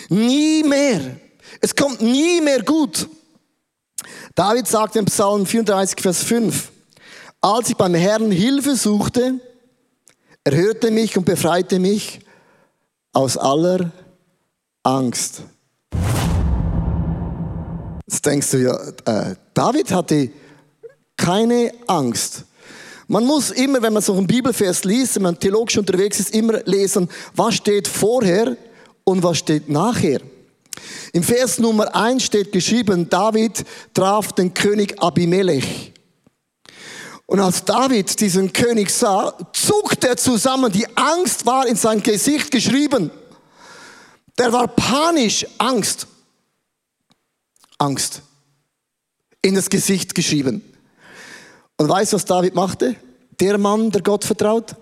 Nie 0.09 0.63
mehr. 0.63 1.17
Es 1.61 1.75
kommt 1.75 2.01
nie 2.01 2.41
mehr 2.41 2.63
gut. 2.63 3.07
David 4.35 4.67
sagt 4.67 4.95
im 4.95 5.05
Psalm 5.05 5.45
34, 5.45 5.99
Vers 6.01 6.23
5, 6.23 6.71
als 7.47 7.69
ich 7.69 7.77
beim 7.77 7.93
Herrn 7.93 8.29
Hilfe 8.29 8.75
suchte, 8.75 9.39
er 10.43 10.55
hörte 10.55 10.91
mich 10.91 11.17
und 11.17 11.25
befreite 11.25 11.79
mich 11.79 12.19
aus 13.13 13.37
aller 13.37 13.91
Angst. 14.83 15.43
Jetzt 18.05 18.25
denkst 18.25 18.51
du 18.51 18.57
ja, 18.57 18.75
äh, 19.05 19.35
David 19.53 19.91
hatte 19.91 20.29
keine 21.15 21.71
Angst. 21.87 22.43
Man 23.07 23.25
muss 23.25 23.51
immer, 23.51 23.81
wenn 23.81 23.93
man 23.93 24.01
so 24.01 24.13
einen 24.13 24.27
Bibelvers 24.27 24.83
liest, 24.83 25.15
wenn 25.15 25.23
man 25.23 25.39
theologisch 25.39 25.77
unterwegs 25.77 26.19
ist, 26.19 26.33
immer 26.33 26.61
lesen, 26.65 27.07
was 27.33 27.55
steht 27.55 27.87
vorher 27.87 28.57
und 29.05 29.23
was 29.23 29.37
steht 29.37 29.69
nachher. 29.69 30.19
Im 31.13 31.23
Vers 31.23 31.59
Nummer 31.59 31.95
1 31.95 32.23
steht 32.23 32.51
geschrieben, 32.51 33.09
David 33.09 33.63
traf 33.93 34.33
den 34.33 34.53
König 34.53 35.01
Abimelech. 35.01 35.93
Und 37.27 37.41
als 37.41 37.65
David 37.65 38.19
diesen 38.21 38.53
König 38.53 38.89
sah, 38.89 39.37
zuckte 39.51 40.07
er 40.07 40.17
zusammen. 40.17 40.71
Die 40.71 40.87
Angst 40.95 41.45
war 41.45 41.67
in 41.67 41.75
sein 41.75 42.01
Gesicht 42.01 42.51
geschrieben. 42.51 43.11
Der 44.37 44.53
war 44.53 44.67
panisch, 44.69 45.45
Angst. 45.57 46.07
Angst. 47.77 48.21
In 49.41 49.55
das 49.55 49.69
Gesicht 49.69 50.15
geschrieben. 50.15 50.63
Und 51.75 51.89
weißt 51.89 52.13
du, 52.13 52.15
was 52.15 52.25
David 52.25 52.55
machte? 52.55 52.95
Der 53.41 53.57
Mann, 53.57 53.91
der 53.91 54.01
Gott 54.01 54.23
vertraut, 54.23 54.75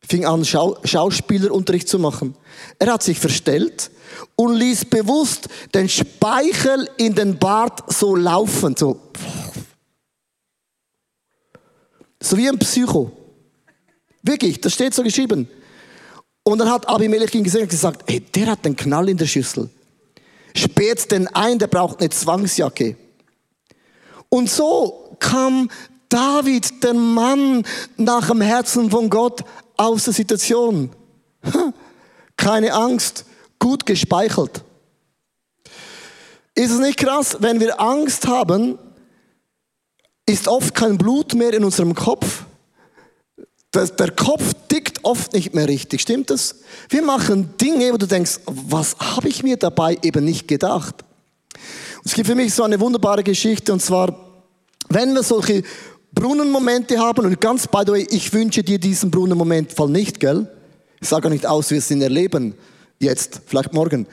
fing 0.00 0.24
an, 0.24 0.46
Schau 0.46 0.78
Schauspielerunterricht 0.82 1.88
zu 1.88 1.98
machen. 1.98 2.34
Er 2.78 2.94
hat 2.94 3.02
sich 3.02 3.18
verstellt 3.18 3.90
und 4.36 4.54
ließ 4.54 4.86
bewusst 4.86 5.48
den 5.74 5.88
Speichel 5.88 6.88
in 6.96 7.14
den 7.14 7.38
Bart 7.38 7.92
so 7.92 8.16
laufen, 8.16 8.74
so. 8.74 9.00
So 12.20 12.36
wie 12.36 12.48
ein 12.48 12.58
Psycho. 12.58 13.10
Wirklich, 14.22 14.60
das 14.60 14.74
steht 14.74 14.94
so 14.94 15.02
geschrieben. 15.02 15.48
Und 16.42 16.58
dann 16.58 16.70
hat 16.70 16.88
Abimelech 16.88 17.34
ihn 17.34 17.44
gesehen 17.44 17.62
und 17.62 17.70
gesagt, 17.70 18.04
hey, 18.08 18.20
der 18.20 18.46
hat 18.48 18.64
einen 18.64 18.76
Knall 18.76 19.08
in 19.08 19.16
der 19.16 19.26
Schüssel. 19.26 19.68
Sperrt 20.56 21.10
den 21.12 21.28
ein, 21.28 21.58
der 21.58 21.66
braucht 21.66 22.00
eine 22.00 22.10
Zwangsjacke. 22.10 22.96
Und 24.28 24.50
so 24.50 25.16
kam 25.20 25.70
David, 26.08 26.82
der 26.82 26.94
Mann 26.94 27.64
nach 27.96 28.28
dem 28.28 28.40
Herzen 28.40 28.90
von 28.90 29.10
Gott, 29.10 29.44
aus 29.76 30.04
der 30.04 30.14
Situation. 30.14 30.90
Keine 32.36 32.72
Angst, 32.72 33.24
gut 33.58 33.86
gespeichelt. 33.86 34.64
Ist 36.54 36.72
es 36.72 36.80
nicht 36.80 36.98
krass, 36.98 37.36
wenn 37.40 37.60
wir 37.60 37.80
Angst 37.80 38.26
haben, 38.26 38.78
ist 40.28 40.48
oft 40.48 40.74
kein 40.74 40.98
Blut 40.98 41.34
mehr 41.34 41.54
in 41.54 41.64
unserem 41.64 41.94
Kopf. 41.94 42.44
Der 43.74 44.10
Kopf 44.12 44.54
tickt 44.68 45.04
oft 45.04 45.32
nicht 45.32 45.54
mehr 45.54 45.68
richtig, 45.68 46.00
stimmt 46.00 46.30
das? 46.30 46.56
Wir 46.88 47.02
machen 47.02 47.54
Dinge, 47.60 47.92
wo 47.92 47.96
du 47.96 48.06
denkst, 48.06 48.40
was 48.46 48.96
habe 48.98 49.28
ich 49.28 49.42
mir 49.42 49.56
dabei 49.56 49.98
eben 50.02 50.24
nicht 50.24 50.48
gedacht? 50.48 51.04
Und 51.98 52.06
es 52.06 52.14
gibt 52.14 52.28
für 52.28 52.34
mich 52.34 52.54
so 52.54 52.62
eine 52.62 52.80
wunderbare 52.80 53.22
Geschichte, 53.22 53.72
und 53.72 53.80
zwar, 53.80 54.14
wenn 54.88 55.14
wir 55.14 55.22
solche 55.22 55.62
Brunnenmomente 56.12 56.98
haben, 56.98 57.26
und 57.26 57.40
ganz 57.40 57.66
by 57.66 57.82
the 57.86 57.92
way, 57.92 58.06
ich 58.10 58.32
wünsche 58.32 58.62
dir 58.62 58.78
diesen 58.78 59.10
Brunnenmoment 59.10 59.72
voll 59.72 59.90
nicht, 59.90 60.18
gell? 60.18 60.48
Ich 61.00 61.08
sage 61.08 61.28
nicht 61.28 61.46
aus, 61.46 61.70
wir 61.70 61.78
es 61.78 61.90
ihn 61.90 62.00
erleben, 62.00 62.54
jetzt, 62.98 63.42
vielleicht 63.46 63.72
morgen. 63.74 64.06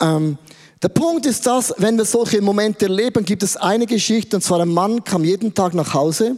Ähm, 0.00 0.36
der 0.82 0.88
Punkt 0.88 1.26
ist 1.26 1.46
das, 1.46 1.74
wenn 1.76 1.98
wir 1.98 2.06
solche 2.06 2.40
Momente 2.40 2.86
erleben, 2.86 3.24
gibt 3.24 3.42
es 3.42 3.56
eine 3.56 3.86
Geschichte, 3.86 4.36
und 4.36 4.42
zwar 4.42 4.60
ein 4.60 4.72
Mann 4.72 5.04
kam 5.04 5.24
jeden 5.24 5.52
Tag 5.52 5.74
nach 5.74 5.92
Hause, 5.92 6.36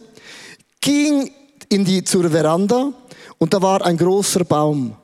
ging 0.81 1.31
in 1.69 1.85
die, 1.85 2.03
zur 2.03 2.29
Veranda, 2.29 2.93
und 3.39 3.55
da 3.55 3.63
war 3.63 3.85
ein 3.85 3.97
großer 3.97 4.45
Baum. 4.45 4.97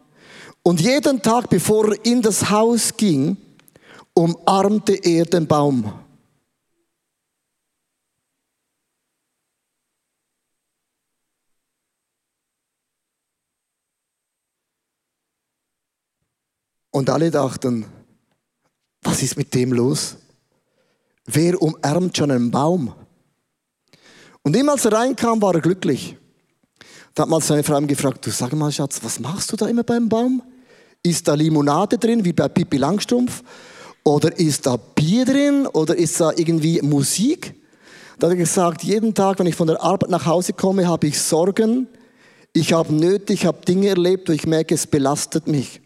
Und 0.62 0.80
jeden 0.80 1.22
Tag, 1.22 1.48
bevor 1.48 1.92
er 1.92 2.04
in 2.04 2.20
das 2.20 2.50
Haus 2.50 2.96
ging, 2.96 3.36
umarmte 4.12 4.94
er 4.94 5.24
den 5.24 5.46
Baum. 5.46 5.92
Und 16.90 17.08
alle 17.08 17.30
dachten, 17.30 17.86
was 19.02 19.22
ist 19.22 19.36
mit 19.36 19.54
dem 19.54 19.72
los? 19.72 20.16
Wer 21.26 21.60
umarmt 21.60 22.16
schon 22.16 22.30
einen 22.30 22.50
Baum? 22.50 22.94
Und 24.42 24.56
immer 24.56 24.72
als 24.72 24.84
er 24.84 24.92
reinkam, 24.92 25.42
war 25.42 25.54
er 25.54 25.60
glücklich. 25.60 26.16
Da 27.14 27.22
hat 27.22 27.30
mal 27.30 27.40
seine 27.40 27.62
Frau 27.62 27.80
gefragt, 27.82 28.24
du 28.26 28.30
sag 28.30 28.52
mal 28.52 28.72
Schatz, 28.72 29.00
was 29.02 29.20
machst 29.20 29.52
du 29.52 29.56
da 29.56 29.66
immer 29.66 29.82
beim 29.82 30.08
Baum? 30.08 30.42
Ist 31.02 31.28
da 31.28 31.34
Limonade 31.34 31.98
drin, 31.98 32.24
wie 32.24 32.32
bei 32.32 32.48
Pippi 32.48 32.76
Langstrumpf? 32.76 33.42
Oder 34.04 34.38
ist 34.38 34.66
da 34.66 34.76
Bier 34.76 35.24
drin? 35.24 35.66
Oder 35.66 35.96
ist 35.96 36.20
da 36.20 36.32
irgendwie 36.34 36.80
Musik? 36.80 37.54
Da 38.18 38.26
hat 38.26 38.32
er 38.32 38.36
gesagt, 38.36 38.82
jeden 38.82 39.14
Tag, 39.14 39.38
wenn 39.38 39.46
ich 39.46 39.54
von 39.54 39.66
der 39.66 39.82
Arbeit 39.82 40.10
nach 40.10 40.26
Hause 40.26 40.52
komme, 40.52 40.88
habe 40.88 41.06
ich 41.06 41.20
Sorgen, 41.20 41.86
ich 42.52 42.72
habe 42.72 42.92
Nöte, 42.92 43.32
ich 43.32 43.46
habe 43.46 43.64
Dinge 43.64 43.88
erlebt, 43.88 44.28
wo 44.28 44.32
ich 44.32 44.46
merke, 44.46 44.74
es 44.74 44.86
belastet 44.86 45.46
mich. 45.46 45.80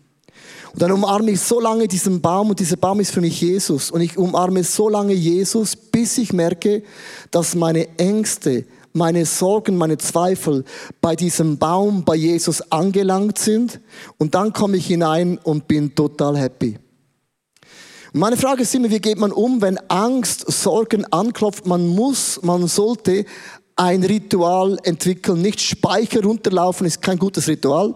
Und 0.72 0.80
dann 0.80 0.92
umarme 0.92 1.32
ich 1.32 1.40
so 1.40 1.60
lange 1.60 1.86
diesen 1.86 2.20
Baum 2.20 2.50
und 2.50 2.58
dieser 2.58 2.76
Baum 2.76 3.00
ist 3.00 3.12
für 3.12 3.20
mich 3.20 3.40
Jesus. 3.40 3.90
Und 3.90 4.00
ich 4.00 4.16
umarme 4.16 4.64
so 4.64 4.88
lange 4.88 5.12
Jesus, 5.12 5.76
bis 5.76 6.16
ich 6.16 6.32
merke, 6.32 6.82
dass 7.30 7.54
meine 7.54 7.98
Ängste, 7.98 8.64
meine 8.94 9.26
Sorgen, 9.26 9.76
meine 9.76 9.98
Zweifel 9.98 10.64
bei 11.02 11.14
diesem 11.14 11.58
Baum, 11.58 12.04
bei 12.04 12.14
Jesus 12.14 12.62
angelangt 12.72 13.38
sind. 13.38 13.80
Und 14.16 14.34
dann 14.34 14.54
komme 14.54 14.78
ich 14.78 14.86
hinein 14.86 15.38
und 15.42 15.68
bin 15.68 15.94
total 15.94 16.38
happy. 16.38 16.78
Meine 18.14 18.38
Frage 18.38 18.62
ist 18.62 18.74
immer, 18.74 18.90
wie 18.90 19.00
geht 19.00 19.18
man 19.18 19.32
um, 19.32 19.60
wenn 19.60 19.78
Angst, 19.90 20.50
Sorgen 20.50 21.04
anklopft? 21.12 21.66
Man 21.66 21.86
muss, 21.86 22.40
man 22.42 22.66
sollte 22.66 23.26
ein 23.76 24.02
Ritual 24.04 24.78
entwickeln. 24.84 25.42
Nicht 25.42 25.60
Speicher 25.60 26.22
runterlaufen 26.22 26.86
ist 26.86 27.02
kein 27.02 27.18
gutes 27.18 27.48
Ritual 27.48 27.94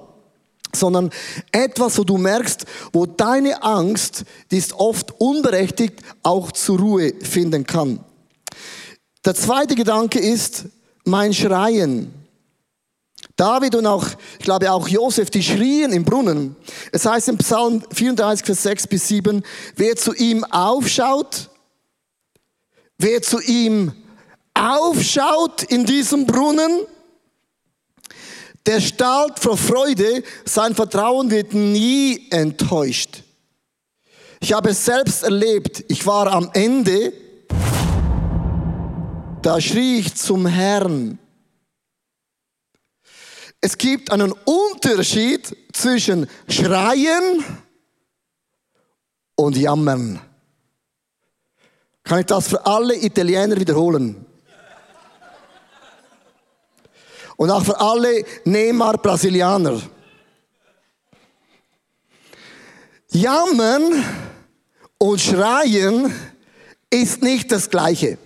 sondern 0.80 1.10
etwas, 1.52 1.98
wo 1.98 2.04
du 2.04 2.16
merkst, 2.16 2.66
wo 2.92 3.06
deine 3.06 3.62
Angst, 3.62 4.24
die 4.50 4.58
ist 4.58 4.74
oft 4.74 5.20
unberechtigt, 5.20 6.00
auch 6.22 6.52
zur 6.52 6.78
Ruhe 6.78 7.12
finden 7.22 7.66
kann. 7.66 8.00
Der 9.24 9.34
zweite 9.34 9.74
Gedanke 9.74 10.18
ist 10.18 10.66
mein 11.04 11.34
Schreien. 11.34 12.12
David 13.36 13.74
und 13.74 13.86
auch, 13.86 14.06
ich 14.38 14.44
glaube 14.44 14.70
auch 14.72 14.88
Josef, 14.88 15.30
die 15.30 15.42
schrien 15.42 15.92
im 15.92 16.04
Brunnen. 16.04 16.56
Es 16.90 17.04
heißt 17.04 17.28
im 17.28 17.38
Psalm 17.38 17.82
34, 17.92 18.46
Vers 18.46 18.62
6 18.62 18.86
bis 18.86 19.08
7, 19.08 19.42
wer 19.76 19.96
zu 19.96 20.14
ihm 20.14 20.44
aufschaut, 20.44 21.50
wer 22.98 23.20
zu 23.20 23.40
ihm 23.40 23.92
aufschaut 24.54 25.64
in 25.64 25.84
diesem 25.84 26.26
Brunnen, 26.26 26.86
der 28.66 28.80
strahlt 28.80 29.38
vor 29.38 29.56
Freude, 29.56 30.22
sein 30.44 30.74
Vertrauen 30.74 31.30
wird 31.30 31.54
nie 31.54 32.26
enttäuscht. 32.30 33.22
Ich 34.40 34.52
habe 34.52 34.70
es 34.70 34.84
selbst 34.84 35.22
erlebt, 35.22 35.84
ich 35.88 36.04
war 36.06 36.26
am 36.32 36.50
Ende, 36.52 37.12
da 39.42 39.60
schrie 39.60 40.00
ich 40.00 40.14
zum 40.14 40.46
Herrn. 40.46 41.18
Es 43.60 43.78
gibt 43.78 44.10
einen 44.10 44.32
Unterschied 44.44 45.56
zwischen 45.72 46.28
Schreien 46.48 47.44
und 49.36 49.56
Jammern. 49.56 50.20
Kann 52.02 52.20
ich 52.20 52.26
das 52.26 52.48
für 52.48 52.64
alle 52.66 52.94
Italiener 52.96 53.58
wiederholen? 53.58 54.26
Und 57.36 57.50
auch 57.50 57.64
für 57.64 57.78
alle 57.78 58.24
Neymar-Brasilianer. 58.44 59.80
Jammern 63.10 64.04
und 64.98 65.20
Schreien 65.20 66.12
ist 66.90 67.22
nicht 67.22 67.52
das 67.52 67.70
Gleiche. 67.70 68.18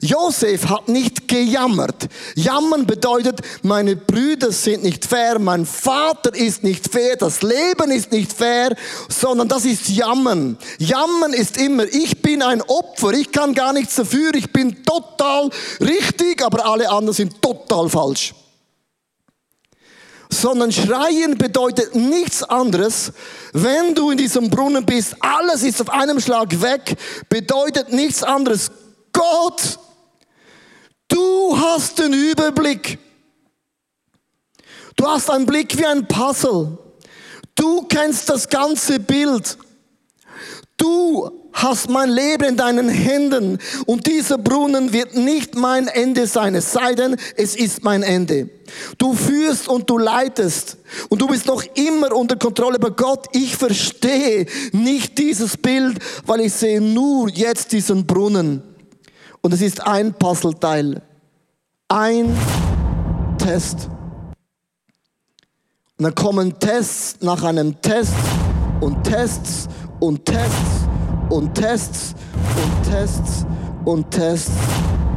Josef 0.00 0.66
hat 0.66 0.88
nicht 0.88 1.28
gejammert. 1.28 2.08
Jammern 2.34 2.86
bedeutet, 2.86 3.40
meine 3.62 3.96
Brüder 3.96 4.50
sind 4.50 4.82
nicht 4.82 5.04
fair, 5.04 5.38
mein 5.38 5.66
Vater 5.66 6.34
ist 6.34 6.62
nicht 6.62 6.90
fair, 6.90 7.16
das 7.16 7.42
Leben 7.42 7.90
ist 7.90 8.10
nicht 8.10 8.32
fair, 8.32 8.74
sondern 9.08 9.48
das 9.48 9.66
ist 9.66 9.88
Jammern. 9.88 10.56
Jammern 10.78 11.34
ist 11.34 11.58
immer, 11.58 11.84
ich 11.84 12.22
bin 12.22 12.42
ein 12.42 12.62
Opfer, 12.62 13.12
ich 13.12 13.30
kann 13.30 13.52
gar 13.52 13.74
nichts 13.74 13.94
dafür, 13.96 14.34
ich 14.34 14.50
bin 14.50 14.82
total 14.84 15.50
richtig, 15.80 16.42
aber 16.42 16.64
alle 16.64 16.88
anderen 16.88 17.14
sind 17.14 17.42
total 17.42 17.88
falsch 17.88 18.34
sondern 20.32 20.70
schreien 20.70 21.36
bedeutet 21.36 21.94
nichts 21.96 22.44
anderes. 22.44 23.12
Wenn 23.52 23.96
du 23.96 24.12
in 24.12 24.18
diesem 24.18 24.48
Brunnen 24.48 24.86
bist, 24.86 25.16
alles 25.18 25.64
ist 25.64 25.80
auf 25.80 25.90
einem 25.90 26.20
Schlag 26.20 26.62
weg, 26.62 26.96
bedeutet 27.28 27.92
nichts 27.92 28.22
anderes. 28.22 28.70
Gott, 29.12 29.78
Du 31.10 31.58
hast 31.58 31.98
den 31.98 32.14
Überblick. 32.14 32.98
Du 34.96 35.06
hast 35.06 35.30
einen 35.30 35.44
Blick 35.44 35.76
wie 35.76 35.84
ein 35.84 36.08
Puzzle. 36.08 36.78
Du 37.54 37.82
kennst 37.82 38.30
das 38.30 38.48
ganze 38.48 38.98
Bild. 38.98 39.58
Du 40.78 41.30
hast 41.52 41.90
mein 41.90 42.08
Leben 42.08 42.44
in 42.44 42.56
deinen 42.56 42.88
Händen 42.88 43.58
und 43.86 44.06
dieser 44.06 44.38
Brunnen 44.38 44.92
wird 44.92 45.14
nicht 45.14 45.54
mein 45.54 45.88
Ende 45.88 46.26
sein, 46.26 46.54
es 46.54 46.72
sei 46.72 46.94
denn, 46.94 47.16
es 47.36 47.54
ist 47.56 47.84
mein 47.84 48.02
Ende. 48.02 48.48
Du 48.96 49.12
führst 49.12 49.68
und 49.68 49.90
du 49.90 49.98
leitest 49.98 50.78
und 51.08 51.20
du 51.20 51.26
bist 51.26 51.46
noch 51.46 51.62
immer 51.74 52.14
unter 52.14 52.36
Kontrolle. 52.36 52.76
Aber 52.76 52.92
Gott, 52.92 53.26
ich 53.32 53.56
verstehe 53.56 54.46
nicht 54.72 55.18
dieses 55.18 55.56
Bild, 55.56 55.98
weil 56.24 56.40
ich 56.40 56.52
sehe 56.52 56.80
nur 56.80 57.28
jetzt 57.28 57.72
diesen 57.72 58.06
Brunnen. 58.06 58.62
Und 59.42 59.54
es 59.54 59.62
ist 59.62 59.86
ein 59.86 60.12
Puzzleteil. 60.14 61.02
Ein 61.88 62.36
Test. 63.38 63.88
Und 65.98 66.04
dann 66.04 66.14
kommen 66.14 66.58
Tests 66.58 67.20
nach 67.20 67.42
einem 67.42 67.80
Test 67.80 68.14
und 68.80 69.02
Tests 69.04 69.68
und 69.98 70.24
Tests 70.24 70.88
und 71.30 71.54
Tests 71.54 72.14
und 72.56 72.90
Tests 72.90 73.46
und 73.84 74.10
Tests 74.10 74.52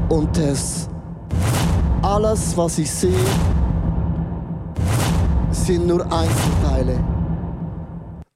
und 0.10 0.34
Tests. 0.34 0.90
Alles, 2.02 2.56
was 2.58 2.78
ich 2.78 2.92
sehe, 2.92 3.26
sind 5.52 5.88
nur 5.88 6.02
Einzelteile. 6.12 7.04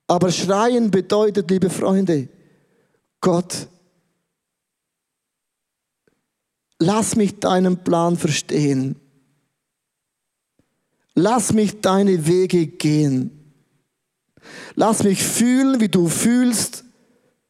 Aber 0.07 0.31
schreien 0.31 0.89
bedeutet, 0.89 1.51
liebe 1.51 1.69
Freunde, 1.69 2.29
Gott, 3.19 3.67
lass 6.79 7.15
mich 7.15 7.39
deinen 7.39 7.77
Plan 7.83 8.17
verstehen. 8.17 8.95
Lass 11.15 11.53
mich 11.53 11.81
deine 11.81 12.27
Wege 12.27 12.67
gehen. 12.67 13.31
Lass 14.75 15.03
mich 15.03 15.23
fühlen, 15.23 15.81
wie 15.81 15.89
du 15.89 16.07
fühlst, 16.07 16.83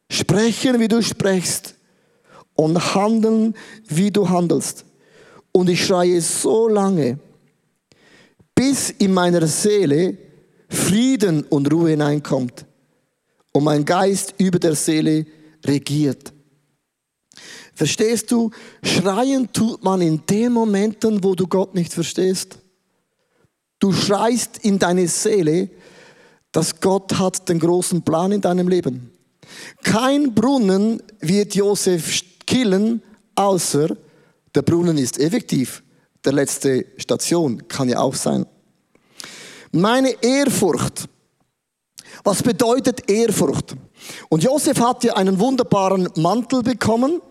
sprechen, 0.10 0.80
wie 0.80 0.88
du 0.88 1.02
sprichst 1.02 1.76
und 2.56 2.96
handeln, 2.96 3.56
wie 3.88 4.10
du 4.10 4.30
handelst. 4.30 4.86
Und 5.52 5.70
ich 5.70 5.86
schreie 5.86 6.22
so 6.22 6.68
lange, 6.68 7.20
bis 8.56 8.90
in 8.90 9.14
meiner 9.14 9.46
Seele 9.48 10.18
Frieden 10.70 11.44
und 11.44 11.72
Ruhe 11.72 11.92
hineinkommt 11.92 12.66
und 13.52 13.64
mein 13.64 13.86
Geist 13.86 14.34
über 14.38 14.60
der 14.60 14.76
Seele 14.76 15.26
regiert. 15.66 16.34
Verstehst 17.78 18.32
du? 18.32 18.50
Schreien 18.82 19.54
tut 19.54 19.84
man 19.84 20.02
in 20.02 20.26
den 20.26 20.52
Momenten, 20.52 21.24
wo 21.24 21.36
du 21.36 21.46
Gott 21.46 21.76
nicht 21.76 21.94
verstehst. 21.94 22.58
Du 23.78 23.94
schreist 23.94 24.58
in 24.64 24.80
deine 24.80 25.08
Seele, 25.08 25.70
dass 26.52 26.82
Gott 26.82 27.20
hat 27.20 27.48
den 27.48 27.60
großen 27.60 28.02
Plan 28.02 28.32
in 28.32 28.42
deinem 28.42 28.68
Leben. 28.68 29.12
Kein 29.84 30.34
Brunnen 30.34 31.04
wird 31.20 31.54
Josef 31.54 32.24
killen, 32.48 33.04
außer 33.36 33.96
der 34.56 34.62
Brunnen 34.64 34.98
ist 34.98 35.20
effektiv. 35.20 35.84
Der 36.26 36.34
letzte 36.34 36.84
Station 36.98 37.68
kann 37.68 37.90
ja 37.90 38.00
auch 38.00 38.16
sein. 38.16 38.48
Meine 39.72 40.16
Ehrfurcht. 40.24 41.08
Was 42.24 42.42
bedeutet 42.42 43.08
Ehrfurcht? 43.08 43.76
Und 44.30 44.44
Josef 44.44 44.80
hat 44.80 45.04
ja 45.04 45.16
einen 45.16 45.40
wunderbaren 45.40 46.10
Mantel 46.16 46.64
bekommen. 46.64 47.22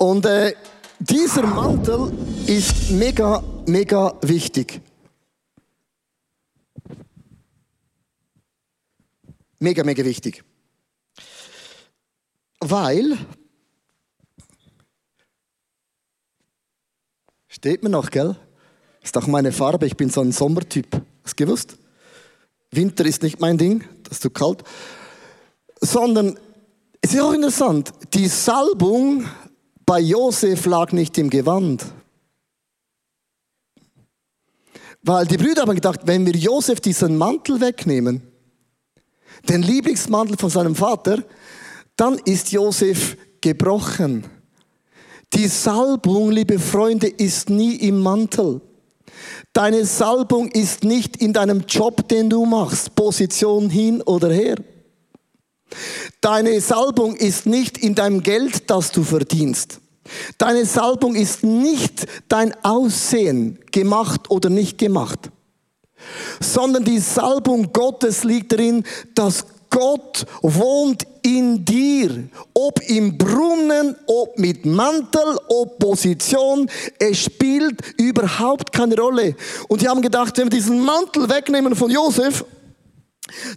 Und 0.00 0.26
äh, 0.26 0.54
dieser 1.00 1.44
Mantel 1.44 2.12
ist 2.46 2.90
mega, 2.90 3.42
mega 3.66 4.16
wichtig. 4.22 4.80
Mega, 9.58 9.82
mega 9.82 10.04
wichtig. 10.04 10.44
Weil, 12.60 13.18
steht 17.48 17.82
mir 17.82 17.88
noch, 17.88 18.10
gell? 18.10 18.36
Ist 19.02 19.16
auch 19.16 19.26
meine 19.26 19.50
Farbe, 19.50 19.86
ich 19.86 19.96
bin 19.96 20.10
so 20.10 20.20
ein 20.20 20.30
Sommertyp. 20.30 21.02
Hast 21.24 21.40
du 21.40 21.44
gewusst? 21.44 21.76
Winter 22.70 23.04
ist 23.04 23.24
nicht 23.24 23.40
mein 23.40 23.58
Ding, 23.58 23.82
das 24.04 24.18
ist 24.18 24.22
zu 24.22 24.30
kalt. 24.30 24.62
Sondern, 25.80 26.38
es 27.00 27.14
ist 27.14 27.20
auch 27.20 27.32
interessant, 27.32 27.92
die 28.14 28.28
Salbung 28.28 29.24
bei 29.88 30.00
Josef 30.00 30.66
lag 30.66 30.92
nicht 30.92 31.16
im 31.16 31.30
Gewand. 31.30 31.82
Weil 35.02 35.26
die 35.26 35.38
Brüder 35.38 35.62
haben 35.62 35.74
gedacht, 35.74 36.00
wenn 36.04 36.26
wir 36.26 36.36
Josef 36.36 36.78
diesen 36.80 37.16
Mantel 37.16 37.58
wegnehmen, 37.62 38.20
den 39.48 39.62
Lieblingsmantel 39.62 40.36
von 40.36 40.50
seinem 40.50 40.74
Vater, 40.74 41.24
dann 41.96 42.18
ist 42.26 42.52
Josef 42.52 43.16
gebrochen. 43.40 44.26
Die 45.32 45.48
Salbung, 45.48 46.32
liebe 46.32 46.58
Freunde, 46.58 47.06
ist 47.08 47.48
nie 47.48 47.76
im 47.76 48.02
Mantel. 48.02 48.60
Deine 49.54 49.86
Salbung 49.86 50.48
ist 50.48 50.84
nicht 50.84 51.16
in 51.16 51.32
deinem 51.32 51.62
Job, 51.66 52.06
den 52.10 52.28
du 52.28 52.44
machst, 52.44 52.94
Position 52.94 53.70
hin 53.70 54.02
oder 54.02 54.30
her. 54.30 54.56
Deine 56.20 56.60
Salbung 56.60 57.16
ist 57.16 57.46
nicht 57.46 57.78
in 57.78 57.94
deinem 57.94 58.22
Geld, 58.22 58.70
das 58.70 58.90
du 58.90 59.02
verdienst. 59.02 59.80
Deine 60.38 60.64
Salbung 60.64 61.14
ist 61.14 61.44
nicht 61.44 62.06
dein 62.28 62.54
Aussehen, 62.64 63.58
gemacht 63.70 64.30
oder 64.30 64.48
nicht 64.48 64.78
gemacht, 64.78 65.30
sondern 66.40 66.84
die 66.84 66.98
Salbung 66.98 67.72
Gottes 67.72 68.24
liegt 68.24 68.52
darin, 68.52 68.84
dass 69.14 69.44
Gott 69.70 70.24
wohnt 70.40 71.06
in 71.22 71.64
dir. 71.64 72.28
Ob 72.54 72.80
im 72.88 73.18
Brunnen, 73.18 73.96
ob 74.06 74.38
mit 74.38 74.64
Mantel, 74.64 75.38
ob 75.48 75.78
Position, 75.78 76.70
es 76.98 77.18
spielt 77.18 77.80
überhaupt 77.98 78.72
keine 78.72 78.96
Rolle. 78.96 79.36
Und 79.68 79.82
die 79.82 79.88
haben 79.88 80.00
gedacht, 80.00 80.38
wenn 80.38 80.46
wir 80.46 80.58
diesen 80.58 80.80
Mantel 80.80 81.28
wegnehmen 81.28 81.74
von 81.74 81.90
Josef, 81.90 82.44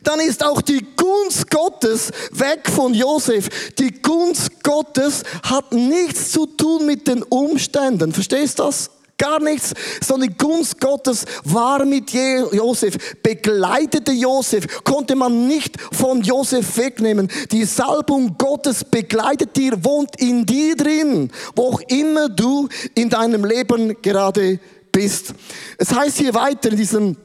dann 0.04 0.20
ist 0.20 0.44
auch 0.44 0.62
die 0.62 0.86
Gunst 0.96 1.50
Gottes 1.50 2.12
weg 2.32 2.70
von 2.70 2.94
Josef. 2.94 3.72
Die 3.80 3.92
Gunst 4.02 4.64
Gottes 4.64 5.24
hat 5.44 5.72
nichts 5.72 6.32
zu 6.32 6.46
tun 6.46 6.86
mit 6.86 7.08
den 7.08 7.24
Umständen. 7.24 8.14
Verstehst 8.14 8.60
du 8.60 8.64
das? 8.64 8.90
Gar 9.18 9.40
nichts, 9.40 9.74
sondern 10.04 10.30
die 10.30 10.36
Gunst 10.36 10.82
Gottes 10.82 11.26
war 11.44 11.86
mit 11.86 12.10
Josef, 12.10 12.98
begleitete 13.22 14.14
Josef, 14.14 14.84
konnte 14.84 15.16
man 15.16 15.48
nicht 15.48 15.80
von 15.92 16.24
Josef 16.24 16.76
wegnehmen. 16.76 17.30
Die 17.52 17.66
Salbung 17.66 18.36
Gottes 18.40 18.84
begleitet 18.84 19.56
dir, 19.56 19.86
wohnt 19.86 20.20
in 20.20 20.44
dir 20.44 20.76
drin, 20.76 21.32
wo 21.56 21.74
auch 21.74 21.82
immer 21.82 22.30
du 22.30 22.68
in 22.96 23.12
deinem 23.12 23.46
Leben 23.46 23.96
gerade 24.02 24.60
bist. 24.92 25.36
Es 25.78 25.94
heißt 25.94 26.18
hier 26.18 26.34
weiter 26.34 26.72
in 26.72 26.78
diesem 26.78 27.16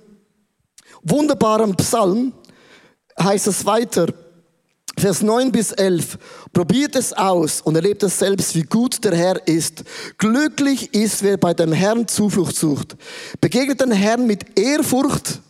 wunderbaren 1.08 1.74
Psalm 1.76 2.32
heißt 3.20 3.46
es 3.46 3.64
weiter, 3.64 4.06
Vers 4.98 5.20
9 5.20 5.52
bis 5.52 5.72
11. 5.72 6.16
Probiert 6.54 6.96
es 6.96 7.12
aus 7.12 7.60
und 7.60 7.76
erlebt 7.76 8.02
es 8.02 8.18
selbst, 8.18 8.54
wie 8.54 8.62
gut 8.62 9.04
der 9.04 9.14
Herr 9.14 9.46
ist. 9.46 9.84
Glücklich 10.16 10.94
ist, 10.94 11.22
wer 11.22 11.36
bei 11.36 11.52
dem 11.52 11.72
Herrn 11.72 12.08
Zuflucht 12.08 12.56
sucht. 12.56 12.96
Begegnet 13.42 13.82
den 13.82 13.92
Herrn 13.92 14.26
mit 14.26 14.58
Ehrfurcht, 14.58 15.42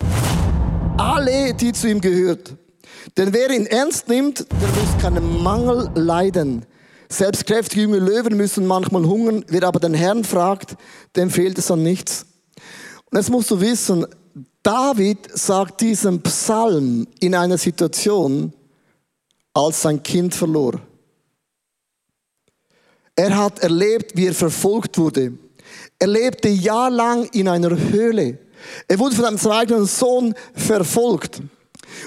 alle, 0.99 1.55
die 1.55 1.71
zu 1.71 1.89
ihm 1.89 2.01
gehört. 2.01 2.57
Denn 3.17 3.33
wer 3.33 3.51
ihn 3.51 3.67
ernst 3.67 4.09
nimmt, 4.09 4.41
der 4.51 4.69
muss 4.69 5.01
keinen 5.01 5.43
Mangel 5.43 5.91
leiden. 5.95 6.67
Selbst 7.09 7.47
kräftige 7.47 7.83
junge 7.83 7.99
Löwen 7.99 8.37
müssen 8.37 8.67
manchmal 8.67 9.05
hungern. 9.05 9.45
Wer 9.47 9.63
aber 9.63 9.79
den 9.79 9.95
Herrn 9.95 10.25
fragt, 10.25 10.77
dem 11.15 11.31
fehlt 11.31 11.57
es 11.57 11.71
an 11.71 11.85
nichts. 11.85 12.27
Und 13.11 13.19
jetzt 13.19 13.31
musst 13.31 13.51
du 13.53 13.61
wissen, 13.61 14.07
David 14.67 15.29
sagt 15.33 15.81
diesen 15.81 16.21
Psalm 16.23 17.07
in 17.21 17.37
einer 17.37 17.57
Situation, 17.57 18.53
als 19.55 19.83
sein 19.83 20.03
Kind 20.03 20.35
verlor. 20.35 20.81
Er 23.15 23.37
hat 23.37 23.61
erlebt, 23.61 24.17
wie 24.17 24.27
er 24.27 24.35
verfolgt 24.35 24.99
wurde. 24.99 25.39
Er 26.01 26.09
lebte 26.09 26.49
jahrelang 26.49 27.27
in 27.27 27.47
einer 27.47 27.79
Höhle. 27.79 28.41
Er 28.89 28.99
wurde 28.99 29.15
von 29.15 29.39
seinem 29.39 29.53
eigenen 29.53 29.87
Sohn 29.87 30.35
verfolgt. 30.53 31.41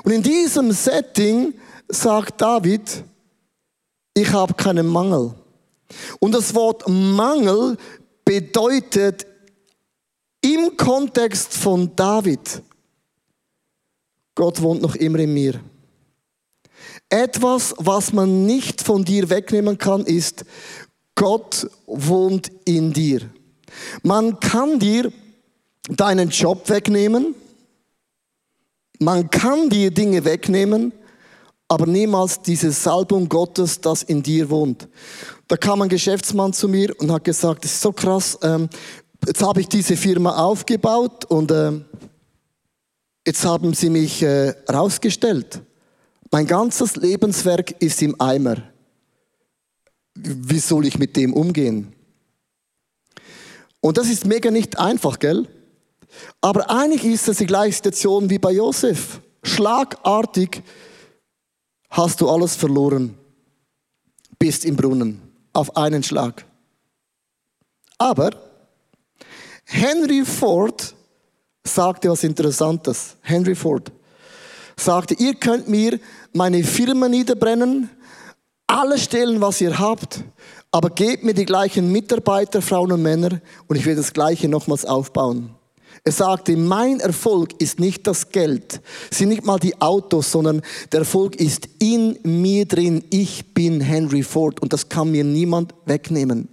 Und 0.03 0.11
in 0.11 0.21
diesem 0.21 0.73
Setting 0.73 1.53
sagt 1.87 2.41
David, 2.41 3.05
ich 4.13 4.33
habe 4.33 4.53
keinen 4.53 4.87
Mangel. 4.87 5.33
Und 6.19 6.33
das 6.33 6.53
Wort 6.53 6.83
Mangel 6.89 7.77
bedeutet 8.25 9.28
im 10.41 10.75
Kontext 10.78 11.54
von 11.54 11.95
David, 11.95 12.62
Gott 14.36 14.62
wohnt 14.62 14.82
noch 14.82 14.95
immer 14.95 15.19
in 15.19 15.34
mir. 15.34 15.60
Etwas, 17.10 17.75
was 17.78 18.13
man 18.13 18.45
nicht 18.45 18.82
von 18.82 19.04
dir 19.04 19.30
wegnehmen 19.30 19.78
kann, 19.78 20.06
ist, 20.06 20.45
Gott 21.15 21.69
wohnt 21.86 22.49
in 22.65 22.93
dir. 22.93 23.21
Man 24.04 24.39
kann 24.39 24.80
dir 24.80 25.12
deinen 25.89 26.30
Job 26.30 26.69
wegnehmen, 26.69 27.36
man 28.99 29.30
kann 29.30 29.69
dir 29.69 29.91
Dinge 29.91 30.23
wegnehmen, 30.23 30.93
aber 31.67 31.86
niemals 31.86 32.41
diese 32.41 32.71
Salbung 32.71 33.30
Gottes, 33.30 33.80
das 33.80 34.04
in 34.04 34.23
dir 34.23 34.49
wohnt. 34.49 34.88
Da 35.47 35.58
kam 35.58 35.82
ein 35.82 35.89
Geschäftsmann 35.89 36.54
zu 36.54 36.67
mir 36.67 36.93
und 36.99 37.12
hat 37.12 37.23
gesagt, 37.23 37.63
das 37.63 37.73
ist 37.73 37.82
so 37.82 37.91
krass, 37.91 38.38
ähm, 38.41 38.69
Jetzt 39.25 39.41
habe 39.41 39.62
ich 39.62 39.67
diese 39.67 39.97
Firma 39.97 40.38
aufgebaut 40.38 41.25
und 41.25 41.51
äh, 41.51 41.79
jetzt 43.25 43.45
haben 43.45 43.73
sie 43.73 43.89
mich 43.89 44.23
äh, 44.23 44.53
rausgestellt. 44.71 45.62
Mein 46.32 46.47
ganzes 46.47 46.95
Lebenswerk 46.95 47.71
ist 47.82 48.01
im 48.01 48.19
Eimer. 48.19 48.58
Wie 50.15 50.60
soll 50.60 50.86
ich 50.86 50.97
mit 50.97 51.15
dem 51.15 51.34
umgehen? 51.34 51.93
Und 53.82 53.97
das 53.97 54.10
ist 54.10 54.25
mega 54.25 54.51
nicht 54.51 54.77
einfach, 54.77 55.19
gell? 55.19 55.47
Aber 56.41 56.69
eigentlich 56.69 57.05
ist 57.05 57.27
es 57.27 57.38
die 57.38 57.45
gleiche 57.45 57.75
Situation 57.75 58.29
wie 58.29 58.39
bei 58.39 58.51
Josef. 58.51 59.21
Schlagartig 59.43 60.63
hast 61.89 62.19
du 62.21 62.29
alles 62.29 62.55
verloren, 62.55 63.17
bist 64.38 64.65
im 64.65 64.75
Brunnen, 64.75 65.21
auf 65.53 65.75
einen 65.77 66.03
Schlag. 66.03 66.45
Aber 67.97 68.48
Henry 69.71 70.25
Ford 70.25 70.95
sagte 71.63 72.10
was 72.10 72.23
Interessantes. 72.23 73.15
Henry 73.21 73.53
Ford 73.53 73.91
sagte, 74.75 75.13
ihr 75.13 75.36
könnt 75.36 75.67
mir 75.67 75.99
meine 76.34 76.63
Firma 76.63 77.08
niederbrennen, 77.08 77.89
alles 78.65 79.03
stehlen, 79.03 79.39
was 79.41 79.62
ihr 79.62 79.77
habt, 79.77 80.23
aber 80.71 80.89
gebt 80.89 81.23
mir 81.23 81.36
die 81.36 81.45
gleichen 81.45 81.91
Mitarbeiter, 81.91 82.63
Frauen 82.63 82.91
und 82.91 83.03
Männer, 83.03 83.41
und 83.67 83.75
ich 83.75 83.86
werde 83.86 84.01
das 84.01 84.13
Gleiche 84.13 84.49
nochmals 84.49 84.86
aufbauen. 84.86 85.51
Er 86.03 86.13
sagte, 86.13 86.58
mein 86.58 86.99
Erfolg 86.99 87.62
ist 87.62 87.79
nicht 87.79 88.08
das 88.08 88.29
Geld, 88.29 88.82
sind 89.12 89.29
nicht 89.29 89.45
mal 89.45 89.60
die 89.60 89.79
Autos, 89.79 90.32
sondern 90.32 90.62
der 90.91 91.01
Erfolg 91.01 91.36
ist 91.36 91.67
in 91.77 92.17
mir 92.23 92.65
drin. 92.65 93.03
Ich 93.12 93.53
bin 93.53 93.82
Henry 93.82 94.23
Ford 94.23 94.62
und 94.62 94.73
das 94.73 94.89
kann 94.89 95.12
mir 95.12 95.23
niemand 95.23 95.75
wegnehmen. 95.86 96.47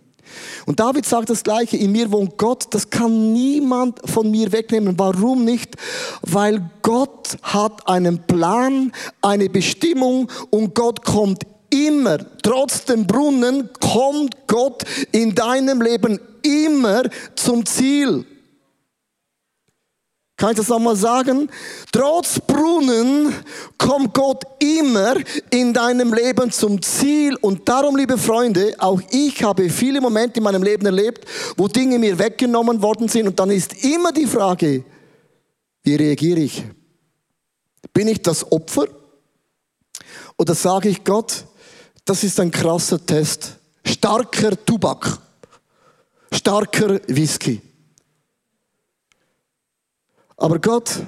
Und 0.67 0.81
David 0.81 1.07
sagt 1.07 1.31
das 1.31 1.43
Gleiche, 1.43 1.77
in 1.77 1.93
mir 1.93 2.11
wohnt 2.13 2.37
Gott, 2.39 2.67
das 2.71 2.91
kann 2.91 3.33
niemand 3.33 4.01
von 4.09 4.31
mir 4.31 4.53
wegnehmen. 4.53 4.99
Warum 4.99 5.45
nicht? 5.45 5.77
Weil 6.23 6.71
Gott 6.83 7.37
hat 7.43 7.89
einen 7.89 8.27
Plan, 8.27 8.93
eine 9.23 9.49
Bestimmung 9.49 10.29
und 10.51 10.75
Gott 10.75 11.05
kommt 11.05 11.45
immer, 11.71 12.19
trotz 12.43 12.85
dem 12.85 13.07
Brunnen, 13.07 13.71
kommt 13.81 14.35
Gott 14.47 14.85
in 15.13 15.35
deinem 15.35 15.83
Leben 15.83 16.21
immer 16.43 17.03
zum 17.35 17.67
Ziel. 17.67 18.25
Kann 20.47 20.53
ich 20.53 20.59
das 20.59 20.69
nochmal 20.69 20.95
sagen? 20.95 21.51
Trotz 21.91 22.39
Brunnen 22.39 23.35
kommt 23.77 24.15
Gott 24.15 24.45
immer 24.61 25.17
in 25.51 25.75
deinem 25.75 26.15
Leben 26.15 26.53
zum 26.53 26.81
Ziel. 26.81 27.35
Und 27.41 27.69
darum, 27.69 27.97
liebe 27.97 28.17
Freunde, 28.17 28.73
auch 28.79 29.01
ich 29.11 29.43
habe 29.43 29.69
viele 29.69 30.01
Momente 30.01 30.39
in 30.39 30.45
meinem 30.45 30.63
Leben 30.63 30.87
erlebt, 30.87 31.25
wo 31.57 31.67
Dinge 31.67 31.99
mir 31.99 32.17
weggenommen 32.17 32.81
worden 32.81 33.09
sind. 33.09 33.27
Und 33.27 33.41
dann 33.41 33.51
ist 33.51 33.83
immer 33.83 34.13
die 34.13 34.27
Frage, 34.29 34.85
wie 35.83 35.97
reagiere 35.97 36.39
ich? 36.39 36.63
Bin 37.93 38.07
ich 38.07 38.23
das 38.23 38.53
Opfer? 38.53 38.87
Oder 40.39 40.55
sage 40.55 40.91
ich 40.91 41.03
Gott, 41.03 41.45
das 42.05 42.23
ist 42.23 42.39
ein 42.39 42.53
krasser 42.53 43.05
Test. 43.05 43.57
Starker 43.85 44.65
Tubak. 44.65 45.19
Starker 46.31 47.01
Whisky. 47.09 47.66
Aber 50.37 50.59
Gott, 50.59 51.01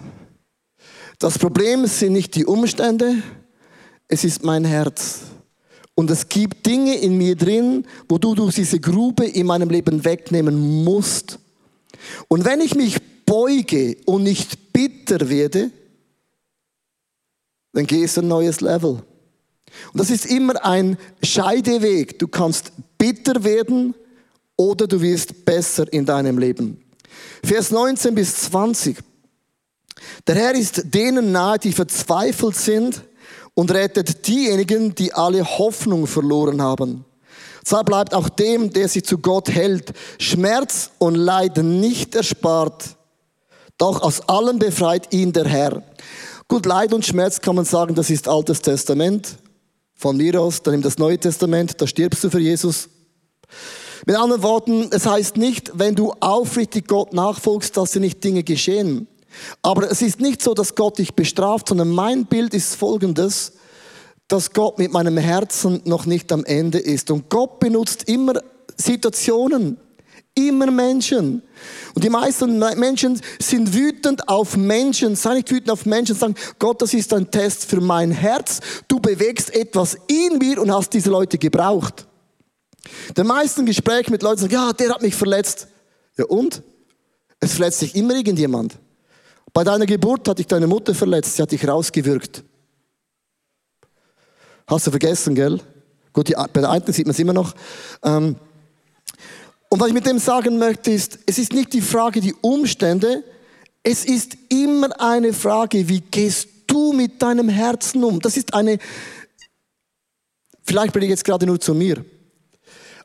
das 1.19 1.39
Problem 1.39 1.87
sind 1.87 2.13
nicht 2.13 2.35
die 2.35 2.47
Umstände, 2.47 3.23
es 4.09 4.25
ist 4.25 4.43
mein 4.43 4.65
Herz. 4.65 5.21
Und 5.95 6.11
es 6.11 6.29
gibt 6.29 6.65
Dinge 6.65 6.97
in 6.97 7.19
mir 7.19 7.35
drin, 7.35 7.85
wo 8.09 8.19
du 8.19 8.35
durch 8.35 8.55
diese 8.55 8.79
Grube 8.79 9.27
in 9.27 9.47
meinem 9.47 9.69
Leben 9.69 10.05
wegnehmen 10.05 10.85
musst. 10.85 11.41
Und 12.29 12.45
wenn 12.45 12.61
ich 12.61 12.77
mich 12.77 12.99
beuge 13.27 13.97
und 14.07 14.23
nicht 14.23 14.73
bitter 14.73 15.29
werde, 15.29 15.71
dann 17.73 17.87
gehst 17.87 18.17
du 18.17 18.23
ein 18.23 18.29
neues 18.29 18.61
Level. 18.61 19.03
Und 19.93 20.01
das 20.01 20.11
ist 20.11 20.27
immer 20.27 20.65
ein 20.65 20.97
Scheideweg. 21.23 22.19
Du 22.19 22.29
kannst 22.29 22.73
bitter 22.97 23.43
werden 23.45 23.95
oder 24.57 24.87
du 24.87 25.01
wirst 25.01 25.45
besser 25.45 25.93
in 25.93 26.07
deinem 26.07 26.39
Leben. 26.39 26.81
Vers 27.43 27.71
19 27.71 28.15
bis 28.15 28.35
20. 28.43 28.99
Der 30.27 30.35
Herr 30.35 30.55
ist 30.55 30.95
denen 30.95 31.33
nahe, 31.33 31.59
die 31.59 31.73
verzweifelt 31.73 32.57
sind 32.57 33.03
und 33.55 33.71
rettet 33.73 34.27
diejenigen, 34.27 34.95
die 34.95 35.13
alle 35.13 35.45
Hoffnung 35.45 36.07
verloren 36.07 36.63
haben. 36.63 37.05
Zwar 37.65 37.85
bleibt 37.85 38.15
auch 38.15 38.29
dem, 38.29 38.73
der 38.73 38.89
sich 38.89 39.05
zu 39.05 39.19
Gott 39.19 39.51
hält, 39.51 39.93
Schmerz 40.19 40.91
und 40.99 41.17
Leid 41.17 41.59
nicht 41.59 42.15
erspart. 42.15 42.97
Doch 43.77 44.03
aus 44.03 44.29
allem 44.29 44.59
befreit 44.59 45.13
ihn 45.13 45.33
der 45.33 45.47
Herr. 45.47 45.83
Gut, 46.49 46.65
Leid 46.65 46.95
und 46.95 47.05
Schmerz 47.05 47.41
kann 47.41 47.57
man 47.57 47.67
sagen, 47.67 47.95
das 47.95 48.11
ist 48.11 48.27
Altes 48.27 48.63
Testament. 48.63 49.37
Von 49.95 50.17
mir 50.17 50.41
aus, 50.41 50.63
dann 50.63 50.75
nimm 50.75 50.83
das 50.83 50.97
Neue 50.97 51.19
Testament, 51.19 51.81
da 51.81 51.87
stirbst 51.87 52.25
du 52.25 52.31
für 52.31 52.39
Jesus. 52.39 52.89
Mit 54.07 54.17
anderen 54.17 54.43
Worten, 54.43 54.89
es 54.93 55.05
heißt 55.05 55.37
nicht, 55.37 55.73
wenn 55.75 55.95
du 55.95 56.13
aufrichtig 56.21 56.87
Gott 56.87 57.13
nachfolgst, 57.13 57.77
dass 57.77 57.93
dir 57.93 58.01
nicht 58.01 58.23
Dinge 58.23 58.45
geschehen. 58.45 59.09
Aber 59.63 59.91
es 59.91 60.03
ist 60.03 60.21
nicht 60.21 60.43
so, 60.43 60.55
dass 60.55 60.75
Gott 60.75 60.99
dich 60.99 61.15
bestraft, 61.15 61.69
sondern 61.69 61.91
mein 61.91 62.27
Bild 62.27 62.55
ist 62.55 62.75
folgendes, 62.77 63.53
dass 64.29 64.53
Gott 64.53 64.79
mit 64.79 64.93
meinem 64.93 65.17
Herzen 65.17 65.81
noch 65.85 66.07
nicht 66.07 66.31
am 66.33 66.45
Ende 66.45 66.79
ist. 66.79 67.11
Und 67.11 67.31
Gott 67.31 67.61
benutzt 67.61 68.05
immer 68.09 68.35
Situationen, 68.77 69.79
immer 70.35 70.71
Menschen. 70.71 71.43
Und 71.95 72.05
die 72.05 72.11
meisten 72.11 72.59
Menschen 72.59 73.21
sind 73.41 73.75
wütend 73.75 74.29
auf 74.29 74.57
Menschen, 74.57 75.17
sei 75.17 75.35
nicht 75.35 75.51
wütend 75.51 75.71
auf 75.71 75.87
Menschen, 75.87 76.15
sagen, 76.15 76.35
Gott, 76.59 76.83
das 76.83 76.95
ist 76.95 77.13
ein 77.13 77.31
Test 77.31 77.65
für 77.65 77.81
mein 77.81 78.11
Herz. 78.11 78.61
Du 78.87 79.01
bewegst 79.01 79.53
etwas 79.55 79.97
in 80.07 80.39
mir 80.39 80.61
und 80.61 80.73
hast 80.73 80.93
diese 80.93 81.11
Leute 81.11 81.39
gebraucht. 81.39 82.07
Die 83.17 83.25
meisten 83.25 83.67
Gespräche 83.67 84.11
mit 84.11 84.23
Leuten 84.23 84.43
sagen, 84.43 84.53
ja, 84.53 84.73
der 84.73 84.91
hat 84.91 85.03
mich 85.03 85.15
verletzt. 85.15 85.69
Ja 86.17 86.27
und? 86.27 86.63
Es 87.41 87.55
verletzt 87.55 87.81
sich 87.81 87.95
immer 87.95 88.15
irgendjemand. 88.15 88.79
Bei 89.53 89.65
deiner 89.65 89.87
Geburt 89.87 90.29
hat 90.29 90.39
dich 90.39 90.47
deine 90.47 90.67
Mutter 90.67 90.95
verletzt, 90.95 91.37
sie 91.37 91.43
hat 91.43 91.53
dich 91.53 91.67
rausgewürgt. 91.67 92.45
Hast 94.67 94.87
du 94.87 94.91
vergessen, 94.91 95.35
gell? 95.35 95.61
Gut, 96.13 96.29
die, 96.29 96.35
bei 96.35 96.61
der 96.61 96.71
einen 96.71 96.93
sieht 96.93 97.07
man 97.07 97.13
es 97.13 97.19
immer 97.19 97.33
noch. 97.33 97.55
Ähm, 98.03 98.37
und 99.71 99.81
was 99.81 99.89
ich 99.89 99.95
mit 99.95 100.07
dem 100.07 100.19
sagen 100.19 100.59
möchte, 100.59 100.91
ist, 100.91 101.19
es 101.27 101.39
ist 101.39 101.53
nicht 101.53 101.73
die 101.73 101.81
Frage, 101.81 102.21
die 102.21 102.35
Umstände, 102.35 103.25
es 103.83 104.05
ist 104.05 104.37
immer 104.49 105.01
eine 105.01 105.33
Frage, 105.33 105.89
wie 105.89 106.01
gehst 106.01 106.49
du 106.67 106.93
mit 106.93 107.23
deinem 107.23 107.49
Herzen 107.49 108.05
um? 108.05 108.21
Das 108.21 108.37
ist 108.37 108.55
eine, 108.55 108.79
vielleicht 110.65 110.93
bin 110.93 111.03
ich 111.03 111.11
jetzt 111.11 111.25
gerade 111.25 111.47
nur 111.47 111.61
zu 111.61 111.75
mir. 111.75 112.05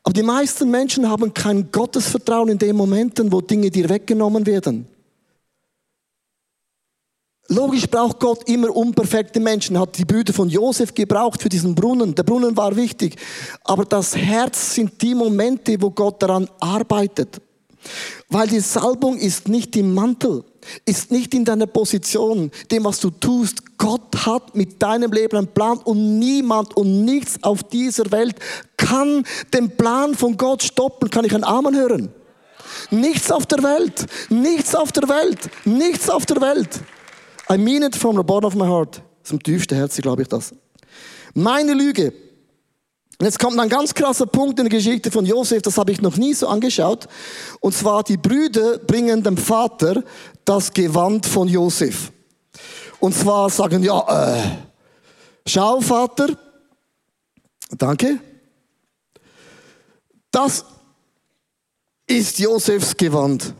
Aber 0.03 0.13
die 0.13 0.23
meisten 0.23 0.69
Menschen 0.69 1.09
haben 1.09 1.33
kein 1.33 1.71
Gottesvertrauen 1.71 2.49
in 2.49 2.57
den 2.57 2.75
Momenten, 2.75 3.31
wo 3.31 3.39
Dinge 3.39 3.71
dir 3.71 3.87
weggenommen 3.87 4.45
werden. 4.45 4.87
Logisch 7.53 7.87
braucht 7.87 8.19
Gott 8.19 8.49
immer 8.49 8.75
unperfekte 8.75 9.39
Menschen. 9.39 9.79
Hat 9.79 9.97
die 9.97 10.05
Brüder 10.05 10.33
von 10.33 10.49
Josef 10.49 10.93
gebraucht 10.93 11.41
für 11.41 11.49
diesen 11.49 11.75
Brunnen. 11.75 12.15
Der 12.15 12.23
Brunnen 12.23 12.57
war 12.57 12.75
wichtig. 12.75 13.15
Aber 13.63 13.85
das 13.85 14.15
Herz 14.15 14.73
sind 14.73 15.01
die 15.01 15.13
Momente, 15.13 15.79
wo 15.79 15.91
Gott 15.91 16.21
daran 16.23 16.49
arbeitet. 16.59 17.39
Weil 18.29 18.47
die 18.47 18.61
Salbung 18.61 19.17
ist 19.17 19.47
nicht 19.47 19.75
im 19.75 19.93
Mantel, 19.93 20.43
ist 20.85 21.11
nicht 21.11 21.33
in 21.33 21.45
deiner 21.45 21.67
Position, 21.67 22.49
dem, 22.71 22.85
was 22.85 22.99
du 22.99 23.09
tust. 23.09 23.77
Gott 23.77 24.25
hat 24.25 24.55
mit 24.55 24.81
deinem 24.81 25.11
Leben 25.11 25.37
einen 25.37 25.47
Plan 25.47 25.77
und 25.79 26.17
niemand 26.17 26.75
und 26.77 27.03
nichts 27.03 27.43
auf 27.43 27.63
dieser 27.63 28.09
Welt 28.11 28.37
kann 28.77 29.25
den 29.53 29.75
Plan 29.75 30.15
von 30.15 30.37
Gott 30.37 30.63
stoppen. 30.63 31.09
Kann 31.09 31.25
ich 31.25 31.35
einen 31.35 31.43
Amen 31.43 31.75
hören? 31.75 32.13
Nichts 32.89 33.31
auf 33.31 33.45
der 33.45 33.61
Welt, 33.61 34.05
nichts 34.29 34.73
auf 34.73 34.91
der 34.91 35.07
Welt, 35.09 35.49
nichts 35.65 36.09
auf 36.09 36.25
der 36.25 36.41
Welt. 36.41 36.69
I 37.49 37.57
mean 37.57 37.83
it 37.83 37.95
from 37.95 38.15
the 38.15 38.23
bottom 38.23 38.47
of 38.47 38.55
my 38.55 38.65
heart. 38.65 39.01
Zum 39.23 39.41
tiefsten 39.41 39.75
Herzen 39.75 40.01
glaube 40.01 40.21
ich 40.23 40.27
das. 40.27 40.53
Meine 41.33 41.73
Lüge. 41.73 42.13
Und 43.19 43.25
jetzt 43.25 43.39
kommt 43.39 43.59
ein 43.59 43.69
ganz 43.69 43.93
krasser 43.93 44.25
Punkt 44.25 44.59
in 44.59 44.65
der 44.65 44.77
Geschichte 44.77 45.11
von 45.11 45.25
Josef, 45.25 45.61
das 45.61 45.77
habe 45.77 45.91
ich 45.91 46.01
noch 46.01 46.17
nie 46.17 46.33
so 46.33 46.47
angeschaut. 46.47 47.07
Und 47.59 47.73
zwar 47.73 48.03
die 48.03 48.17
Brüder 48.17 48.79
bringen 48.79 49.23
dem 49.23 49.37
Vater 49.37 50.03
das 50.43 50.73
Gewand 50.73 51.25
von 51.25 51.47
Josef. 51.47 52.11
Und 52.99 53.15
zwar 53.15 53.49
sagen, 53.49 53.83
ja, 53.83 54.35
äh, 54.35 54.43
schau 55.45 55.79
Vater, 55.79 56.37
danke, 57.77 58.19
das 60.31 60.65
ist 62.07 62.39
Josefs 62.39 62.97
Gewand. 62.97 63.53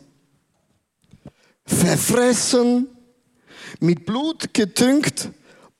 Verfressen, 1.64 2.88
mit 3.80 4.06
Blut 4.06 4.54
getünkt 4.54 5.30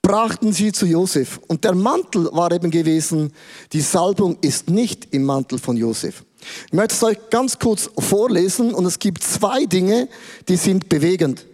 brachten 0.05 0.53
sie 0.53 0.71
zu 0.71 0.85
Josef. 0.85 1.41
Und 1.49 1.65
der 1.65 1.75
Mantel 1.75 2.29
war 2.33 2.53
eben 2.53 2.71
gewesen, 2.71 3.33
die 3.73 3.81
Salbung 3.81 4.37
ist 4.43 4.69
nicht 4.69 5.15
im 5.15 5.25
Mantel 5.25 5.59
von 5.59 5.79
Josef. 5.79 6.25
Ich 6.67 6.73
möchte 6.75 6.95
es 6.95 7.03
euch 7.03 7.19
ganz 7.31 7.59
kurz 7.59 7.89
vorlesen 7.99 8.75
und 8.75 8.85
es 8.85 8.99
gibt 8.99 9.23
zwei 9.23 9.65
Dinge, 9.65 10.09
die 10.47 10.57
sind 10.57 10.91
bewegend. 10.91 11.47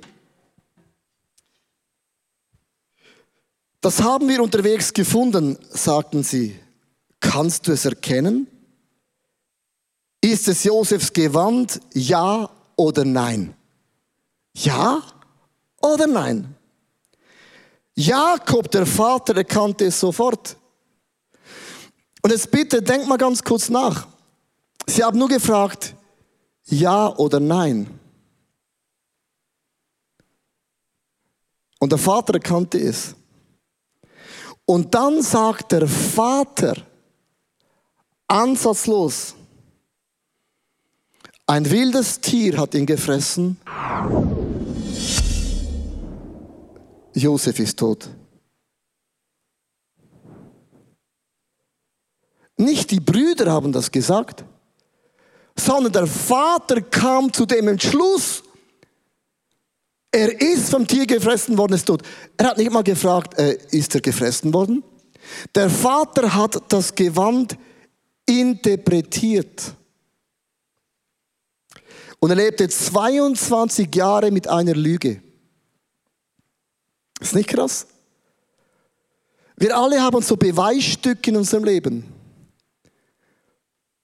Das 3.81 4.03
haben 4.03 4.29
wir 4.29 4.43
unterwegs 4.43 4.93
gefunden, 4.93 5.57
sagten 5.71 6.25
sie. 6.25 6.59
Kannst 7.21 7.69
du 7.69 7.73
es 7.73 7.85
erkennen? 7.85 8.49
Ist 10.21 10.49
es 10.49 10.65
Josefs 10.65 11.13
Gewand? 11.13 11.81
Ja 11.95 12.51
oder 12.77 13.05
nein? 13.05 13.55
Ja 14.55 15.03
oder 15.81 16.07
nein? 16.07 16.55
Jakob, 17.95 18.71
der 18.71 18.87
Vater, 18.87 19.37
erkannte 19.37 19.87
es 19.87 19.99
sofort. 20.01 20.57
Und 22.23 22.31
jetzt 22.31 22.51
bitte, 22.51 22.83
denk 22.83 23.07
mal 23.07 23.19
ganz 23.19 23.43
kurz 23.43 23.69
nach. 23.69 24.07
Sie 24.87 25.03
haben 25.03 25.19
nur 25.19 25.29
gefragt, 25.29 25.95
ja 26.67 27.15
oder 27.17 27.41
nein. 27.41 27.99
Und 31.79 31.93
der 31.93 31.99
Vater 31.99 32.35
erkannte 32.35 32.79
es. 32.79 33.15
Und 34.65 34.95
dann 34.95 35.23
sagt 35.23 35.73
der 35.73 35.89
Vater 35.89 36.77
ansatzlos, 38.29 39.35
ein 41.47 41.69
wildes 41.69 42.21
Tier 42.21 42.59
hat 42.59 42.75
ihn 42.75 42.87
gefressen. 42.87 43.59
Josef 47.15 47.59
ist 47.59 47.79
tot. 47.79 48.09
Nicht 52.57 52.91
die 52.91 53.01
Brüder 53.01 53.51
haben 53.51 53.73
das 53.73 53.91
gesagt, 53.91 54.45
sondern 55.57 55.93
der 55.93 56.07
Vater 56.07 56.83
kam 56.83 57.33
zu 57.33 57.47
dem 57.47 57.69
Entschluss, 57.69 58.43
er 60.13 60.41
ist 60.41 60.71
vom 60.71 60.87
Tier 60.87 61.07
gefressen 61.07 61.57
worden, 61.57 61.75
ist 61.75 61.85
tot. 61.85 62.03
Er 62.37 62.49
hat 62.49 62.59
nicht 62.59 62.71
mal 62.71 62.83
gefragt, 62.83 63.39
äh, 63.39 63.57
ist 63.71 63.95
er 63.95 64.01
gefressen 64.01 64.53
worden? 64.53 64.83
Der 65.55 65.71
Vater 65.71 66.35
hat 66.35 66.61
das 66.69 66.95
Gewand 66.95 67.57
interpretiert. 68.27 69.75
Und 72.19 72.31
er 72.31 72.37
lebte 72.37 72.69
22 72.69 73.95
Jahre 73.95 74.31
mit 74.31 74.49
einer 74.49 74.75
Lüge. 74.75 75.23
Ist 77.21 77.35
nicht 77.35 77.49
krass? 77.49 77.87
Wir 79.57 79.77
alle 79.77 80.01
haben 80.01 80.23
so 80.23 80.37
Beweisstücke 80.37 81.31
in 81.31 81.37
unserem 81.37 81.65
Leben, 81.65 82.05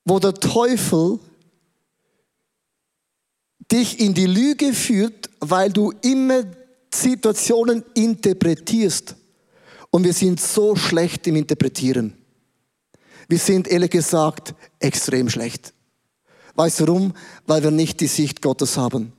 wo 0.04 0.18
der 0.18 0.34
Teufel 0.34 1.18
dich 3.72 3.98
in 3.98 4.14
die 4.14 4.26
Lüge 4.26 4.72
führt, 4.72 5.30
weil 5.40 5.72
du 5.72 5.92
immer 6.02 6.44
Situationen 6.92 7.84
interpretierst. 7.94 9.16
Und 9.90 10.04
wir 10.04 10.12
sind 10.12 10.40
so 10.40 10.76
schlecht 10.76 11.26
im 11.26 11.36
Interpretieren. 11.36 12.14
Wir 13.28 13.38
sind 13.38 13.66
ehrlich 13.66 13.90
gesagt 13.90 14.54
extrem 14.78 15.28
schlecht. 15.28 15.72
Weißt 16.54 16.80
du 16.80 16.86
warum? 16.86 17.14
Weil 17.46 17.62
wir 17.62 17.70
nicht 17.70 18.00
die 18.00 18.06
Sicht 18.06 18.42
Gottes 18.42 18.76
haben. 18.76 19.12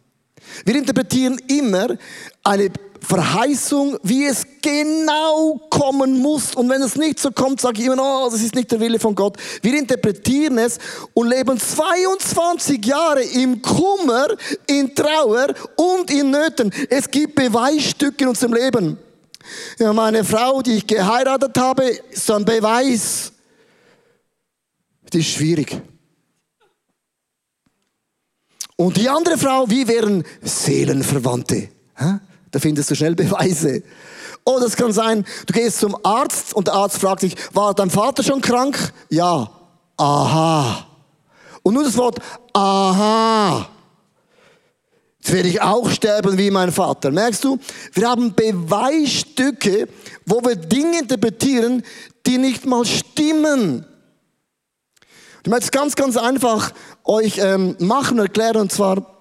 Wir 0.65 0.75
interpretieren 0.75 1.39
immer 1.47 1.97
eine 2.43 2.69
Verheißung, 3.01 3.97
wie 4.03 4.25
es 4.25 4.45
genau 4.61 5.59
kommen 5.69 6.19
muss. 6.19 6.55
Und 6.55 6.69
wenn 6.69 6.81
es 6.81 6.95
nicht 6.95 7.19
so 7.19 7.31
kommt, 7.31 7.61
sage 7.61 7.81
ich 7.81 7.87
immer, 7.87 8.01
oh, 8.01 8.29
das 8.29 8.41
ist 8.41 8.55
nicht 8.55 8.71
der 8.71 8.79
Wille 8.79 8.99
von 8.99 9.15
Gott. 9.15 9.37
Wir 9.61 9.77
interpretieren 9.77 10.57
es 10.57 10.77
und 11.13 11.29
leben 11.29 11.59
22 11.59 12.85
Jahre 12.85 13.23
im 13.23 13.61
Kummer, 13.61 14.27
in 14.67 14.93
Trauer 14.93 15.47
und 15.75 16.11
in 16.11 16.31
Nöten. 16.31 16.71
Es 16.89 17.09
gibt 17.09 17.35
Beweisstücke 17.35 18.23
in 18.23 18.29
unserem 18.29 18.53
Leben. 18.53 18.97
Ja, 19.79 19.93
meine 19.93 20.23
Frau, 20.23 20.61
die 20.61 20.77
ich 20.77 20.87
geheiratet 20.87 21.57
habe, 21.57 21.85
ist 21.85 22.29
ein 22.31 22.43
Beweis. 22.43 23.31
Die 25.13 25.19
ist 25.19 25.29
schwierig. 25.29 25.81
Und 28.75 28.97
die 28.97 29.09
andere 29.09 29.37
Frau, 29.37 29.69
wie 29.69 29.87
wären 29.87 30.23
Seelenverwandte. 30.41 31.69
Da 32.51 32.59
findest 32.59 32.89
du 32.91 32.95
schnell 32.95 33.15
Beweise. 33.15 33.83
Oder 34.45 34.65
es 34.65 34.75
kann 34.75 34.93
sein, 34.93 35.25
du 35.45 35.53
gehst 35.53 35.79
zum 35.79 35.97
Arzt 36.03 36.53
und 36.53 36.67
der 36.67 36.75
Arzt 36.75 36.99
fragt 36.99 37.23
dich, 37.23 37.35
war 37.53 37.73
dein 37.73 37.89
Vater 37.89 38.23
schon 38.23 38.41
krank? 38.41 38.93
Ja. 39.09 39.51
Aha. 39.97 40.87
Und 41.63 41.73
nur 41.73 41.83
das 41.83 41.97
Wort 41.97 42.19
aha. 42.53 43.67
Jetzt 45.19 45.33
werde 45.33 45.49
ich 45.49 45.61
auch 45.61 45.89
sterben 45.89 46.37
wie 46.37 46.49
mein 46.49 46.71
Vater. 46.71 47.11
Merkst 47.11 47.43
du? 47.43 47.59
Wir 47.91 48.09
haben 48.09 48.33
Beweisstücke, 48.33 49.89
wo 50.25 50.39
wir 50.41 50.55
Dinge 50.55 50.99
interpretieren, 50.99 51.83
die 52.25 52.37
nicht 52.37 52.65
mal 52.65 52.85
stimmen. 52.85 53.85
Ich 55.43 55.49
möchte 55.49 55.65
es 55.65 55.71
ganz, 55.71 55.95
ganz 55.95 56.15
einfach 56.15 56.71
euch 57.03 57.39
ähm, 57.39 57.75
machen, 57.79 58.19
erklären, 58.19 58.57
und 58.57 58.71
zwar, 58.71 59.16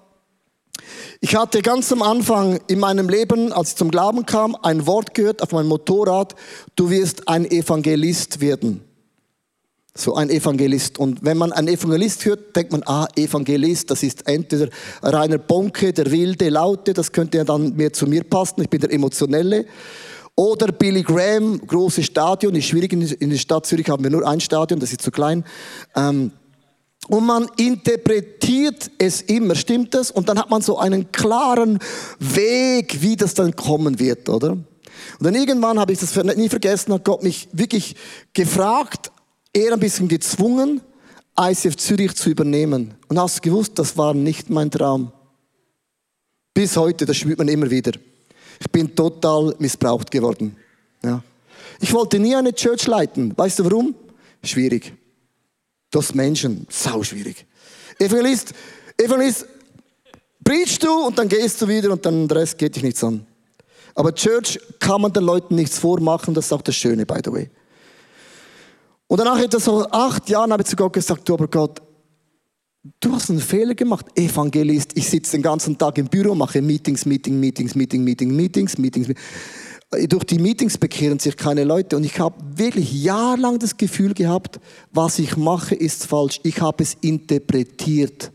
ich 1.19 1.35
hatte 1.35 1.61
ganz 1.61 1.91
am 1.91 2.01
Anfang 2.01 2.59
in 2.67 2.79
meinem 2.79 3.09
Leben, 3.09 3.51
als 3.51 3.71
ich 3.71 3.75
zum 3.75 3.89
Glauben 3.89 4.25
kam, 4.25 4.55
ein 4.61 4.85
Wort 4.85 5.13
gehört 5.13 5.41
auf 5.41 5.51
meinem 5.51 5.67
Motorrad, 5.67 6.35
du 6.75 6.89
wirst 6.89 7.27
ein 7.27 7.49
Evangelist 7.49 8.39
werden. 8.39 8.81
So 9.95 10.13
ein 10.13 10.29
Evangelist. 10.29 10.99
Und 10.99 11.25
wenn 11.25 11.37
man 11.37 11.51
einen 11.51 11.69
Evangelist 11.69 12.23
hört, 12.25 12.55
denkt 12.55 12.71
man, 12.71 12.83
ah, 12.85 13.07
Evangelist, 13.15 13.89
das 13.89 14.03
ist 14.03 14.27
entweder 14.27 14.69
Rainer 15.01 15.39
Bonke, 15.39 15.91
der 15.91 16.11
wilde, 16.11 16.49
laute, 16.49 16.93
das 16.93 17.11
könnte 17.11 17.39
ja 17.39 17.43
dann 17.43 17.75
mehr 17.75 17.91
zu 17.91 18.05
mir 18.05 18.23
passen, 18.23 18.61
ich 18.61 18.69
bin 18.69 18.79
der 18.79 18.93
emotionelle. 18.93 19.65
Oder 20.35 20.71
Billy 20.71 21.01
Graham, 21.01 21.59
großes 21.65 22.05
Stadion, 22.05 22.53
ist 22.53 22.65
schwierig, 22.65 22.93
in 22.93 23.29
der 23.31 23.37
Stadt 23.37 23.65
Zürich 23.65 23.89
haben 23.89 24.03
wir 24.03 24.11
nur 24.11 24.27
ein 24.27 24.39
Stadion, 24.39 24.79
das 24.79 24.91
ist 24.91 25.01
zu 25.01 25.09
klein. 25.09 25.43
Ähm, 25.95 26.31
und 27.07 27.25
man 27.25 27.47
interpretiert 27.55 28.91
es 28.97 29.21
immer, 29.21 29.55
stimmt 29.55 29.93
das? 29.93 30.11
Und 30.11 30.27
dann 30.29 30.37
hat 30.37 30.49
man 30.49 30.61
so 30.61 30.77
einen 30.77 31.11
klaren 31.11 31.79
Weg, 32.19 33.01
wie 33.01 33.15
das 33.15 33.33
dann 33.33 33.55
kommen 33.55 33.99
wird, 33.99 34.27
oder? 34.29 34.51
Und 34.51 34.65
dann 35.21 35.35
irgendwann 35.35 35.79
habe 35.79 35.93
ich 35.93 35.99
das 35.99 36.15
nie 36.35 36.49
vergessen, 36.49 36.93
hat 36.93 37.05
Gott 37.05 37.23
mich 37.23 37.47
wirklich 37.53 37.95
gefragt, 38.33 39.11
eher 39.53 39.73
ein 39.73 39.79
bisschen 39.79 40.07
gezwungen, 40.07 40.81
ICF 41.39 41.77
Zürich 41.77 42.15
zu 42.15 42.29
übernehmen. 42.29 42.95
Und 43.07 43.19
hast 43.19 43.41
gewusst, 43.41 43.73
das 43.79 43.97
war 43.97 44.13
nicht 44.13 44.49
mein 44.49 44.71
Traum. 44.71 45.11
Bis 46.53 46.75
heute, 46.75 47.05
das 47.05 47.17
spürt 47.17 47.37
man 47.37 47.47
immer 47.47 47.69
wieder. 47.69 47.91
Ich 48.59 48.69
bin 48.71 48.95
total 48.95 49.55
missbraucht 49.59 50.09
geworden. 50.09 50.55
Ja. 51.03 51.23
Ich 51.79 51.93
wollte 51.93 52.17
nie 52.17 52.35
eine 52.35 52.53
Church 52.53 52.87
leiten. 52.87 53.37
Weißt 53.37 53.59
du 53.59 53.65
warum? 53.65 53.95
Schwierig. 54.43 54.93
Das 55.97 56.13
Menschen, 56.13 56.67
sau 56.69 57.01
schwierig. 57.01 57.47
Evangelist, 57.97 58.53
Evangelist, 58.97 59.47
preachst 60.43 60.83
du 60.83 60.91
und 61.07 61.17
dann 61.17 61.27
gehst 61.27 61.59
du 61.59 61.67
wieder 61.67 61.89
und 61.89 62.05
dann 62.05 62.27
der 62.27 62.37
Rest 62.37 62.55
geht 62.59 62.75
dich 62.75 62.83
nichts 62.83 63.03
an. 63.03 63.25
Aber 63.95 64.13
Church 64.13 64.59
kann 64.77 65.01
man 65.01 65.11
den 65.11 65.23
Leuten 65.23 65.55
nichts 65.55 65.79
vormachen, 65.79 66.35
das 66.35 66.45
ist 66.45 66.53
auch 66.53 66.61
das 66.61 66.75
Schöne, 66.75 67.03
by 67.03 67.19
the 67.25 67.31
way. 67.31 67.49
Und 69.07 69.19
danach 69.19 69.39
etwa 69.39 69.59
so 69.59 69.89
acht 69.89 70.29
Jahren 70.29 70.53
habe 70.53 70.61
ich 70.61 70.69
zu 70.69 70.75
Gott 70.75 70.93
gesagt, 70.93 71.27
du 71.27 71.33
aber 71.33 71.47
Gott, 71.47 71.81
du 72.99 73.11
hast 73.11 73.31
einen 73.31 73.39
Fehler 73.39 73.73
gemacht. 73.73 74.05
Evangelist, 74.13 74.91
ich 74.93 75.09
sitze 75.09 75.31
den 75.31 75.41
ganzen 75.41 75.79
Tag 75.79 75.97
im 75.97 76.05
Büro, 76.05 76.35
mache 76.35 76.61
Meetings, 76.61 77.07
Meetings, 77.07 77.35
Meetings, 77.35 77.73
Meetings, 77.73 78.03
Meetings, 78.03 78.33
Meetings, 78.33 78.77
Meetings. 78.77 79.07
Durch 79.89 80.25
die 80.25 80.39
Meetings 80.39 80.77
bekehren 80.77 81.19
sich 81.19 81.37
keine 81.37 81.63
Leute. 81.63 81.95
Und 81.95 82.03
ich 82.03 82.19
habe 82.19 82.35
wirklich 82.55 82.91
jahrelang 82.91 83.57
das 83.57 83.77
Gefühl 83.77 84.13
gehabt, 84.13 84.59
was 84.91 85.17
ich 85.17 85.37
mache, 85.37 85.75
ist 85.75 86.05
falsch. 86.07 86.41
Ich 86.43 86.61
habe 86.61 86.83
es 86.83 86.95
interpretiert. 86.99 88.31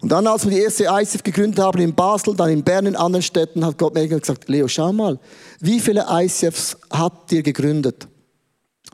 Und 0.00 0.10
dann, 0.10 0.26
als 0.26 0.44
wir 0.44 0.50
die 0.50 0.60
erste 0.60 0.84
ICF 0.84 1.22
gegründet 1.22 1.60
haben 1.60 1.80
in 1.80 1.94
Basel, 1.94 2.34
dann 2.34 2.50
in 2.50 2.64
Bern, 2.64 2.86
in 2.86 2.96
anderen 2.96 3.22
Städten, 3.22 3.64
hat 3.64 3.78
Gott 3.78 3.94
mir 3.94 4.06
gesagt, 4.08 4.48
Leo, 4.48 4.66
schau 4.66 4.92
mal, 4.92 5.18
wie 5.60 5.80
viele 5.80 6.06
ICFs 6.08 6.76
hat 6.90 7.30
dir 7.30 7.42
gegründet? 7.42 8.08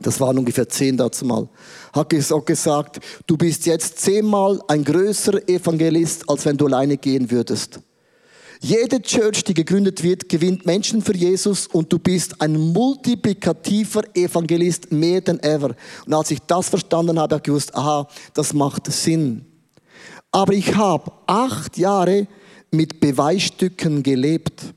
Das 0.01 0.19
waren 0.19 0.37
ungefähr 0.37 0.69
zehn 0.69 0.97
dazu 0.97 1.25
mal. 1.25 1.49
Hat 1.93 2.31
auch 2.31 2.45
gesagt, 2.45 2.99
du 3.27 3.37
bist 3.37 3.65
jetzt 3.65 3.99
zehnmal 3.99 4.61
ein 4.67 4.83
größerer 4.83 5.47
Evangelist, 5.49 6.29
als 6.29 6.45
wenn 6.45 6.57
du 6.57 6.67
alleine 6.67 6.97
gehen 6.97 7.29
würdest. 7.29 7.79
Jede 8.61 9.01
Church, 9.01 9.45
die 9.45 9.53
gegründet 9.53 10.03
wird, 10.03 10.27
gewinnt 10.27 10.65
Menschen 10.65 11.01
für 11.01 11.15
Jesus 11.15 11.65
und 11.67 11.91
du 11.93 11.97
bist 11.97 12.41
ein 12.41 12.57
multiplikativer 12.73 14.03
Evangelist 14.13 14.91
mehr 14.91 15.21
denn 15.21 15.39
ever. 15.41 15.73
Und 16.05 16.13
als 16.13 16.31
ich 16.31 16.39
das 16.41 16.67
verstanden 16.67 17.17
habe, 17.17 17.35
habe 17.35 17.41
ich 17.41 17.43
gewusst, 17.43 17.73
aha, 17.73 18.05
das 18.33 18.53
macht 18.53 18.91
Sinn. 18.91 19.45
Aber 20.29 20.53
ich 20.53 20.75
habe 20.75 21.09
acht 21.25 21.77
Jahre 21.77 22.27
mit 22.69 22.99
Beweisstücken 22.99 24.03
gelebt. 24.03 24.73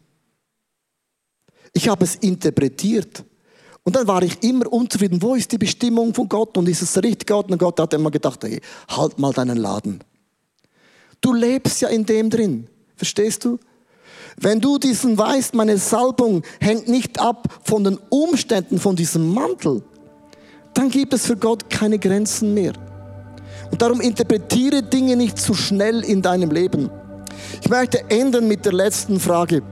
Ich 1.72 1.88
habe 1.88 2.04
es 2.04 2.14
interpretiert. 2.16 3.24
Und 3.82 3.96
dann 3.96 4.06
war 4.06 4.22
ich 4.22 4.40
immer 4.44 4.72
unzufrieden. 4.72 5.20
Wo 5.20 5.34
ist 5.34 5.50
die 5.50 5.58
Bestimmung 5.58 6.14
von 6.14 6.28
Gott? 6.28 6.56
Und 6.56 6.68
ist 6.68 6.82
es 6.82 6.96
richtig 7.02 7.26
Gott? 7.26 7.50
Und 7.50 7.58
Gott 7.58 7.80
hat 7.80 7.92
immer 7.94 8.12
gedacht, 8.12 8.44
hey, 8.44 8.60
halt 8.88 9.18
mal 9.18 9.32
deinen 9.32 9.56
Laden. 9.56 10.04
Du 11.20 11.34
lebst 11.34 11.80
ja 11.80 11.88
in 11.88 12.06
dem 12.06 12.30
drin. 12.30 12.68
Verstehst 12.94 13.44
du? 13.44 13.58
Wenn 14.36 14.60
du 14.60 14.78
diesen 14.78 15.16
weißt, 15.18 15.54
meine 15.54 15.78
Salbung 15.78 16.42
hängt 16.60 16.88
nicht 16.88 17.20
ab 17.20 17.48
von 17.64 17.84
den 17.84 17.98
Umständen 18.08 18.78
von 18.78 18.96
diesem 18.96 19.32
Mantel, 19.32 19.82
dann 20.74 20.88
gibt 20.88 21.12
es 21.12 21.26
für 21.26 21.36
Gott 21.36 21.68
keine 21.68 21.98
Grenzen 21.98 22.54
mehr. 22.54 22.72
Und 23.70 23.80
darum 23.80 24.00
interpretiere 24.00 24.82
Dinge 24.82 25.16
nicht 25.16 25.38
zu 25.38 25.54
schnell 25.54 26.04
in 26.04 26.22
deinem 26.22 26.50
Leben. 26.50 26.90
Ich 27.60 27.68
möchte 27.68 28.10
enden 28.10 28.48
mit 28.48 28.64
der 28.64 28.72
letzten 28.72 29.20
Frage. 29.20 29.62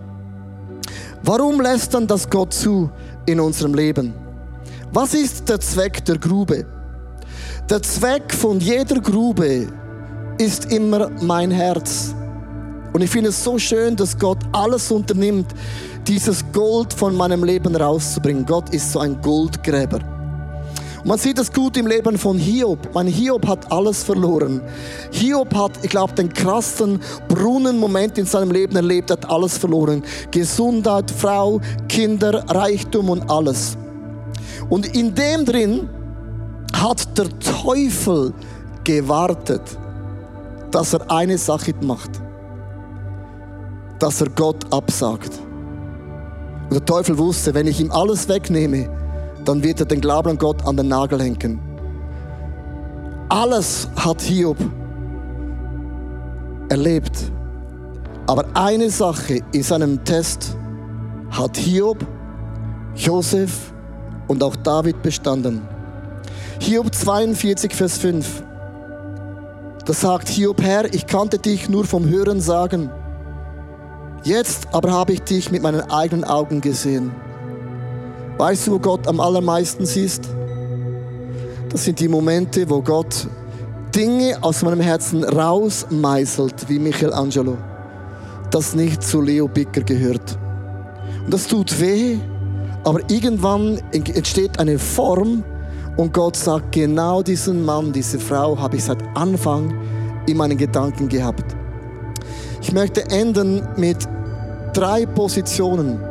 Warum 1.23 1.61
lässt 1.61 1.95
dann 1.95 2.07
das 2.07 2.29
Gott 2.29 2.53
zu 2.55 2.91
in 3.27 3.41
unserem 3.41 3.75
Leben? 3.75 4.15
Was 4.93 5.15
ist 5.15 5.49
der 5.49 5.61
Zweck 5.61 6.05
der 6.05 6.19
Grube? 6.19 6.67
Der 7.69 7.83
Zweck 7.83 8.33
von 8.33 8.59
jeder 8.59 9.01
Grube 9.01 9.69
ist 10.39 10.73
immer 10.73 11.11
mein 11.21 11.51
Herz. 11.51 12.15
Und 12.93 13.03
ich 13.03 13.11
finde 13.11 13.31
es 13.31 13.43
so 13.43 13.59
schön, 13.59 13.97
dass 13.97 14.19
Gott 14.19 14.39
alles 14.53 14.91
unternimmt. 14.91 15.55
dieses 16.07 16.45
Gold 16.53 16.93
von 16.93 17.15
meinem 17.15 17.45
Leben 17.45 17.77
rauszubringen. 17.77 18.45
Gott 18.45 18.71
ist 18.75 18.91
so 18.93 19.01
ein 19.01 19.21
Goldgräber. 19.21 20.01
Man 21.05 21.19
sieht 21.19 21.39
das 21.39 21.53
gut 21.53 21.77
im 21.77 21.87
Leben 21.87 22.19
von 22.19 22.37
Hiob. 22.37 22.89
Mein 22.93 23.07
Hiob 23.07 23.47
hat 23.47 23.71
alles 23.73 24.03
verloren. 24.03 24.61
Hiob 25.13 25.55
hat, 25.55 25.73
ich 25.83 25.91
glaube, 25.91 26.15
den 26.15 26.33
krassen 26.33 27.01
Brunnenmoment 27.29 28.19
in 28.19 28.27
seinem 28.27 28.51
Leben 28.51 28.77
erlebt, 28.77 29.11
hat 29.11 29.29
alles 29.31 29.57
verloren. 29.57 30.03
Gesundheit, 30.31 31.11
Frau, 31.11 31.61
Kinder, 31.89 32.45
Reichtum 32.49 33.09
und 33.09 33.31
alles. 33.31 33.79
Und 34.69 34.95
in 34.95 35.15
dem 35.15 35.45
drin 35.45 35.89
hat 36.75 37.17
der 37.17 37.29
Teufel 37.39 38.35
gewartet, 38.85 39.63
dass 40.71 40.93
er 40.93 41.11
eine 41.11 41.39
Sache 41.39 41.75
macht. 41.81 42.11
Dass 44.01 44.21
er 44.21 44.29
Gott 44.31 44.73
absagt. 44.73 45.39
Und 46.65 46.75
der 46.75 46.85
Teufel 46.85 47.17
wusste, 47.19 47.55
wenn 47.55 47.69
ich 47.69 47.81
ihm 47.81 47.93
alles 47.93 48.29
wegnehme, 48.29 48.89
dann 49.45 49.63
wird 49.63 49.81
er 49.81 49.87
den 49.87 50.01
Glauben 50.01 50.31
an 50.31 50.39
Gott 50.39 50.67
an 50.67 50.77
den 50.77 50.89
Nagel 50.89 51.21
hängen. 51.21 51.61
Alles 53.29 53.89
hat 53.97 54.21
Hiob 54.23 54.57
erlebt. 56.69 57.31
Aber 58.27 58.45
eine 58.55 58.91
Sache 58.91 59.41
in 59.53 59.63
seinem 59.63 60.05
Test 60.05 60.57
hat 61.31 61.57
Hiob, 61.57 61.99
Josef 62.95 63.73
und 64.29 64.43
auch 64.43 64.57
David 64.57 65.03
bestanden. 65.03 65.63
Hiob 66.61 66.95
42, 66.95 67.75
Vers 67.75 67.99
5. 67.99 68.43
Da 69.85 69.93
sagt 69.93 70.29
Hiob, 70.29 70.63
Herr, 70.63 70.93
ich 70.95 71.07
kannte 71.07 71.39
dich 71.39 71.69
nur 71.69 71.85
vom 71.85 72.09
Hören 72.09 72.41
sagen. 72.41 72.91
Jetzt 74.23 74.69
aber 74.73 74.93
habe 74.93 75.15
ich 75.15 75.23
dich 75.23 75.51
mit 75.51 75.63
meinen 75.63 75.81
eigenen 75.91 76.25
Augen 76.25 76.61
gesehen. 76.61 77.11
Weißt 78.37 78.67
du, 78.67 78.73
wo 78.73 78.79
Gott 78.79 79.07
am 79.07 79.19
allermeisten 79.19 79.87
siehst? 79.87 80.29
Das 81.71 81.85
sind 81.85 82.01
die 82.01 82.09
Momente, 82.09 82.69
wo 82.69 82.83
Gott 82.83 83.27
Dinge 83.95 84.37
aus 84.43 84.63
meinem 84.63 84.81
Herzen 84.81 85.25
rausmeißelt, 85.25 86.69
wie 86.69 86.79
Michelangelo, 86.79 87.57
das 88.51 88.75
nicht 88.75 89.03
zu 89.03 89.23
Leo 89.23 89.49
Bicker 89.49 89.81
gehört. 89.83 90.39
Und 91.25 91.33
das 91.33 91.47
tut 91.47 91.81
weh, 91.81 92.19
aber 92.85 93.01
irgendwann 93.11 93.81
entsteht 93.93 94.59
eine 94.59 94.79
Form 94.79 95.43
und 95.97 96.13
Gott 96.13 96.37
sagt, 96.37 96.73
genau 96.73 97.23
diesen 97.23 97.65
Mann, 97.65 97.93
diese 97.93 98.19
Frau 98.19 98.59
habe 98.59 98.77
ich 98.77 98.85
seit 98.85 99.03
Anfang 99.15 99.75
in 100.27 100.37
meinen 100.37 100.59
Gedanken 100.59 101.09
gehabt. 101.09 101.57
Ich 102.61 102.73
möchte 102.73 103.09
enden 103.11 103.67
mit 103.77 103.97
drei 104.75 105.07
Positionen 105.07 106.11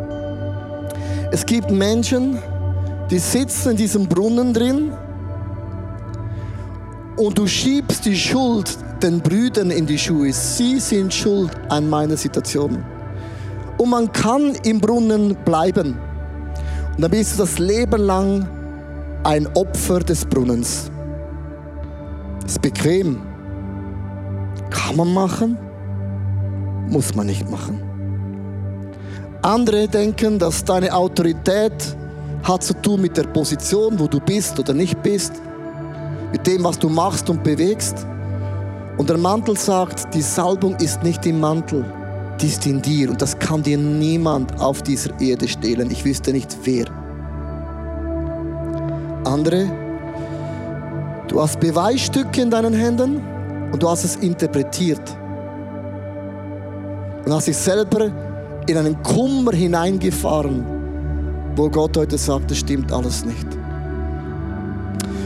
es 1.32 1.46
gibt 1.46 1.70
Menschen, 1.70 2.40
die 3.12 3.20
sitzen 3.20 3.72
in 3.72 3.78
diesem 3.78 4.08
Brunnen 4.08 4.52
drin 4.52 4.92
und 7.18 7.38
du 7.38 7.46
schiebst 7.46 8.06
die 8.06 8.16
Schuld 8.16 8.78
den 9.04 9.20
Brüdern 9.20 9.70
in 9.70 9.86
die 9.86 9.98
Schuhe. 9.98 10.34
Sie 10.34 10.80
sind 10.80 11.14
schuld 11.14 11.52
an 11.70 11.88
meiner 11.88 12.18
Situation. 12.18 12.84
Und 13.78 13.90
man 13.90 14.12
kann 14.12 14.56
im 14.64 14.82
Brunnen 14.82 15.38
bleiben. 15.46 16.00
Und 16.96 17.02
dann 17.02 17.12
bist 17.12 17.36
du 17.36 17.44
das 17.44 17.60
Leben 17.60 18.02
lang 18.02 18.48
ein 19.24 19.48
Opfer 19.56 20.00
des 20.00 20.26
Brunnens. 20.26 20.90
Ist 22.46 22.62
bequem. 22.62 23.22
Kann 24.72 24.96
man 24.96 25.14
machen, 25.14 25.58
muss 26.90 27.16
man 27.16 27.28
nicht 27.28 27.50
machen. 27.50 27.82
Andere 29.42 29.88
denken, 29.88 30.38
dass 30.38 30.64
deine 30.66 30.94
Autorität 30.94 31.96
hat 32.44 32.64
zu 32.64 32.74
tun 32.74 33.02
mit 33.02 33.16
der 33.16 33.24
Position, 33.24 33.98
wo 34.00 34.08
du 34.08 34.20
bist 34.20 34.60
oder 34.60 34.74
nicht 34.74 35.02
bist, 35.02 35.34
mit 36.32 36.46
dem, 36.46 36.64
was 36.64 36.78
du 36.78 36.90
machst 36.90 37.30
und 37.30 37.44
bewegst. 37.44 38.06
Und 38.98 39.10
der 39.10 39.18
Mantel 39.18 39.58
sagt, 39.58 40.14
die 40.14 40.22
Salbung 40.22 40.76
ist 40.76 41.04
nicht 41.04 41.26
im 41.26 41.40
Mantel, 41.40 41.86
die 42.42 42.48
ist 42.48 42.66
in 42.66 42.82
dir. 42.82 43.10
Und 43.10 43.22
das 43.22 43.38
kann 43.40 43.64
dir 43.64 43.78
niemand 43.78 44.60
auf 44.60 44.82
dieser 44.82 45.18
Erde 45.22 45.48
stehlen. 45.48 45.90
Ich 45.90 46.04
wüsste 46.04 46.32
nicht 46.32 46.56
wer. 46.64 46.86
Andere, 49.26 49.72
du 51.28 51.42
hast 51.42 51.60
Beweisstücke 51.60 52.42
in 52.42 52.50
deinen 52.50 52.74
Händen 52.74 53.22
und 53.72 53.82
du 53.82 53.90
hast 53.90 54.04
es 54.04 54.18
interpretiert. 54.18 55.02
Und 57.30 57.36
hast 57.36 57.48
dich 57.48 57.58
selber 57.58 58.10
in 58.66 58.76
einen 58.76 59.04
Kummer 59.04 59.52
hineingefahren, 59.52 60.66
wo 61.56 61.70
Gott 61.70 61.96
heute 61.96 62.18
sagt, 62.18 62.50
das 62.50 62.58
stimmt 62.58 62.92
alles 62.92 63.24
nicht. 63.24 63.46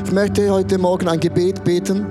Ich 0.04 0.12
möchte 0.12 0.50
heute 0.52 0.78
Morgen 0.78 1.08
ein 1.08 1.22
Gebet 1.22 1.64
beten 1.64 2.06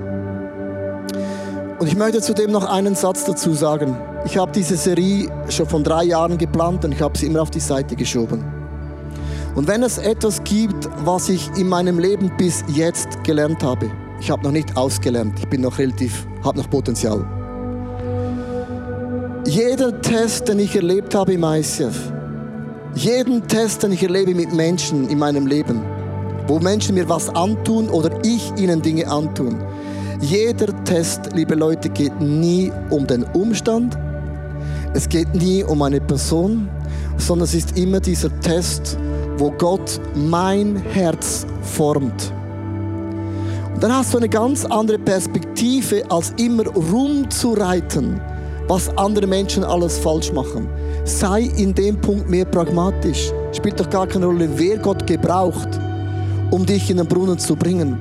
und 1.77 1.85
ich 1.85 1.95
möchte 1.95 2.21
zudem 2.21 2.49
noch 2.49 2.67
einen 2.67 2.95
Satz 2.95 3.25
dazu 3.25 3.53
sagen. 3.53 3.95
Ich 4.25 4.35
habe 4.35 4.51
diese 4.51 4.77
Serie 4.77 5.29
schon 5.49 5.67
von 5.67 5.83
drei 5.83 6.05
Jahren 6.05 6.39
geplant 6.39 6.83
und 6.85 6.93
ich 6.93 7.01
habe 7.03 7.15
sie 7.15 7.27
immer 7.27 7.43
auf 7.43 7.51
die 7.51 7.59
Seite 7.59 7.95
geschoben. 7.95 8.43
Und 9.53 9.67
wenn 9.67 9.83
es 9.83 9.99
etwas 9.99 10.43
gibt, 10.43 10.89
was 11.05 11.29
ich 11.29 11.51
in 11.55 11.69
meinem 11.69 11.99
Leben 11.99 12.31
bis 12.35 12.63
jetzt 12.67 13.23
gelernt 13.23 13.61
habe, 13.61 13.91
ich 14.19 14.31
habe 14.31 14.41
noch 14.41 14.51
nicht 14.53 14.75
ausgelernt, 14.75 15.35
ich 15.37 15.47
bin 15.49 15.61
noch 15.61 15.77
relativ, 15.77 16.25
habe 16.43 16.57
noch 16.57 16.67
Potenzial. 16.71 17.42
Jeder 19.45 19.99
Test, 20.01 20.47
den 20.47 20.59
ich 20.59 20.73
erlebt 20.73 21.13
habe 21.13 21.33
im 21.33 21.43
ICF, 21.43 22.13
jeden 22.95 23.45
Test, 23.45 23.83
den 23.83 23.91
ich 23.91 24.01
erlebe 24.01 24.33
mit 24.33 24.53
Menschen 24.53 25.09
in 25.09 25.19
meinem 25.19 25.47
Leben, 25.47 25.81
wo 26.47 26.59
Menschen 26.59 26.95
mir 26.95 27.09
was 27.09 27.27
antun 27.35 27.89
oder 27.89 28.09
ich 28.23 28.53
ihnen 28.55 28.81
Dinge 28.81 29.05
antun, 29.05 29.61
jeder 30.21 30.67
Test, 30.85 31.33
liebe 31.33 31.55
Leute, 31.55 31.89
geht 31.89 32.21
nie 32.21 32.71
um 32.89 33.05
den 33.05 33.23
Umstand, 33.33 33.97
es 34.93 35.09
geht 35.09 35.35
nie 35.35 35.61
um 35.61 35.81
eine 35.81 35.99
Person, 35.99 36.69
sondern 37.17 37.43
es 37.43 37.53
ist 37.53 37.77
immer 37.77 37.99
dieser 37.99 38.29
Test, 38.39 38.97
wo 39.37 39.51
Gott 39.51 39.99
mein 40.15 40.77
Herz 40.77 41.45
formt. 41.63 42.31
Und 43.73 43.83
dann 43.83 43.93
hast 43.93 44.13
du 44.13 44.19
eine 44.19 44.29
ganz 44.29 44.63
andere 44.63 44.99
Perspektive, 44.99 46.09
als 46.09 46.33
immer 46.37 46.65
rumzureiten 46.67 48.21
was 48.67 48.89
andere 48.97 49.27
Menschen 49.27 49.63
alles 49.63 49.97
falsch 49.97 50.31
machen. 50.31 50.69
Sei 51.03 51.51
in 51.57 51.73
dem 51.73 51.99
Punkt 51.99 52.29
mehr 52.29 52.45
pragmatisch. 52.45 53.31
Spielt 53.51 53.79
doch 53.79 53.89
gar 53.89 54.07
keine 54.07 54.25
Rolle, 54.25 54.49
wer 54.55 54.77
Gott 54.77 55.05
gebraucht, 55.05 55.69
um 56.51 56.65
dich 56.65 56.89
in 56.89 56.97
den 56.97 57.07
Brunnen 57.07 57.37
zu 57.37 57.55
bringen. 57.55 57.97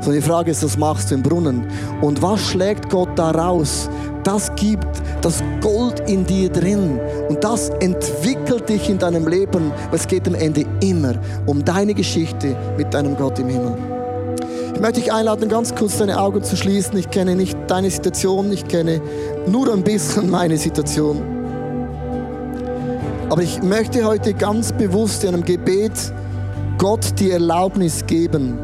So 0.00 0.12
die 0.12 0.20
Frage 0.20 0.50
ist, 0.50 0.62
was 0.62 0.76
machst 0.76 1.10
du 1.10 1.16
im 1.16 1.22
Brunnen? 1.22 1.66
Und 2.00 2.20
was 2.22 2.40
schlägt 2.40 2.90
Gott 2.90 3.10
da 3.16 3.30
raus? 3.30 3.88
Das 4.22 4.54
gibt 4.56 4.86
das 5.20 5.42
Gold 5.60 6.08
in 6.08 6.24
dir 6.24 6.50
drin. 6.50 6.98
Und 7.28 7.42
das 7.42 7.70
entwickelt 7.80 8.68
dich 8.68 8.88
in 8.88 8.98
deinem 8.98 9.26
Leben. 9.26 9.72
Es 9.92 10.06
geht 10.06 10.26
am 10.26 10.34
Ende 10.34 10.64
immer 10.82 11.14
um 11.46 11.64
deine 11.64 11.94
Geschichte 11.94 12.56
mit 12.76 12.92
deinem 12.92 13.16
Gott 13.16 13.38
im 13.38 13.48
Himmel. 13.48 13.93
Ich 14.74 14.80
möchte 14.80 15.00
dich 15.00 15.12
einladen, 15.12 15.48
ganz 15.48 15.74
kurz 15.74 15.98
deine 15.98 16.20
Augen 16.20 16.42
zu 16.42 16.56
schließen. 16.56 16.96
Ich 16.98 17.10
kenne 17.10 17.36
nicht 17.36 17.56
deine 17.68 17.90
Situation, 17.90 18.52
ich 18.52 18.66
kenne 18.66 19.00
nur 19.46 19.72
ein 19.72 19.84
bisschen 19.84 20.28
meine 20.28 20.58
Situation. 20.58 21.22
Aber 23.30 23.40
ich 23.40 23.62
möchte 23.62 24.04
heute 24.04 24.34
ganz 24.34 24.72
bewusst 24.72 25.22
in 25.24 25.34
einem 25.34 25.44
Gebet 25.44 25.92
Gott 26.76 27.14
die 27.18 27.30
Erlaubnis 27.30 28.04
geben, 28.04 28.58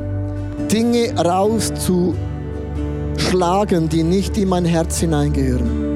Dinge 0.70 1.14
rauszuschlagen, 1.16 3.89
die 3.89 4.03
nicht 4.03 4.37
in 4.37 4.49
mein 4.49 4.64
Herz 4.64 4.99
hineingehören. 4.99 5.89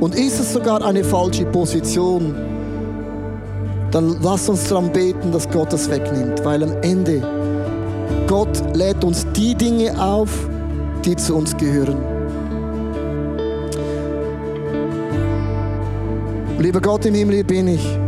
Und 0.00 0.14
ist 0.14 0.38
es 0.38 0.52
sogar 0.52 0.84
eine 0.84 1.02
falsche 1.02 1.46
Position, 1.46 2.32
dann 3.90 4.18
lass 4.22 4.48
uns 4.48 4.68
daran 4.68 4.92
beten, 4.92 5.32
dass 5.32 5.50
Gott 5.50 5.72
das 5.72 5.90
wegnimmt, 5.90 6.44
weil 6.44 6.62
am 6.62 6.76
Ende 6.82 7.20
Gott 8.26 8.62
lädt 8.74 9.04
uns 9.04 9.26
die 9.32 9.54
Dinge 9.54 10.00
auf, 10.02 10.30
die 11.04 11.16
zu 11.16 11.36
uns 11.36 11.56
gehören. 11.56 11.96
Lieber 16.58 16.80
Gott 16.80 17.04
im 17.06 17.14
Himmel, 17.14 17.34
hier 17.34 17.46
bin 17.46 17.68
ich. 17.68 17.98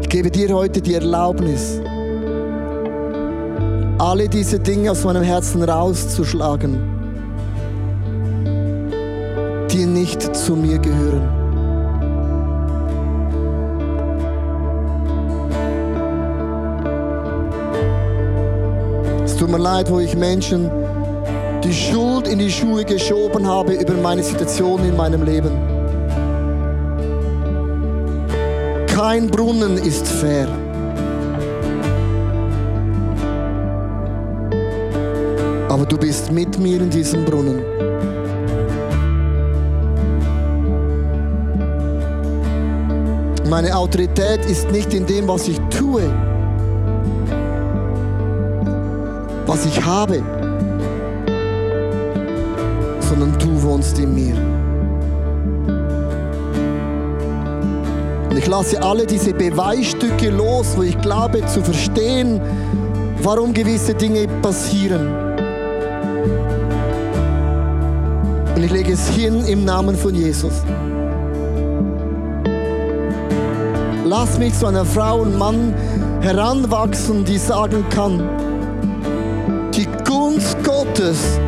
Ich 0.00 0.08
gebe 0.08 0.30
dir 0.30 0.54
heute 0.54 0.80
die 0.80 0.94
Erlaubnis, 0.94 1.80
alle 3.98 4.28
diese 4.28 4.58
Dinge 4.58 4.90
aus 4.90 5.04
meinem 5.04 5.22
Herzen 5.22 5.62
rauszuschlagen, 5.62 6.78
die 9.70 9.84
nicht 9.84 10.34
zu 10.34 10.56
mir 10.56 10.78
gehören. 10.78 11.45
Tut 19.46 19.52
mir 19.52 19.62
leid, 19.62 19.88
wo 19.90 20.00
ich 20.00 20.16
Menschen 20.16 20.68
die 21.62 21.72
Schuld 21.72 22.26
in 22.26 22.40
die 22.40 22.50
Schuhe 22.50 22.84
geschoben 22.84 23.46
habe 23.46 23.74
über 23.74 23.94
meine 23.94 24.22
Situation 24.24 24.84
in 24.84 24.96
meinem 24.96 25.22
Leben. 25.22 25.52
Kein 28.88 29.28
Brunnen 29.28 29.76
ist 29.78 30.08
fair. 30.08 30.48
Aber 35.68 35.86
du 35.86 35.96
bist 35.96 36.32
mit 36.32 36.58
mir 36.58 36.80
in 36.80 36.90
diesem 36.90 37.24
Brunnen. 37.24 37.62
Meine 43.48 43.76
Autorität 43.76 44.44
ist 44.46 44.72
nicht 44.72 44.92
in 44.92 45.06
dem, 45.06 45.28
was 45.28 45.46
ich 45.46 45.60
tue, 45.70 46.02
was 49.56 49.64
ich 49.64 49.82
habe, 49.82 50.22
sondern 53.00 53.34
du 53.38 53.62
wohnst 53.62 53.98
in 53.98 54.14
mir. 54.14 54.34
Und 58.28 58.36
ich 58.36 58.46
lasse 58.46 58.82
alle 58.82 59.06
diese 59.06 59.32
Beweisstücke 59.32 60.28
los, 60.28 60.74
wo 60.76 60.82
ich 60.82 61.00
glaube 61.00 61.46
zu 61.46 61.62
verstehen, 61.62 62.38
warum 63.22 63.54
gewisse 63.54 63.94
Dinge 63.94 64.28
passieren. 64.42 65.08
Und 68.54 68.62
ich 68.62 68.72
lege 68.72 68.92
es 68.92 69.08
hin 69.08 69.42
im 69.46 69.64
Namen 69.64 69.96
von 69.96 70.14
Jesus. 70.14 70.52
Lass 74.04 74.38
mich 74.38 74.52
zu 74.52 74.66
einer 74.66 74.84
Frau 74.84 75.22
und 75.22 75.38
Mann 75.38 75.72
heranwachsen, 76.20 77.24
die 77.24 77.38
sagen 77.38 77.86
kann, 77.88 78.20
Gottes 81.06 81.38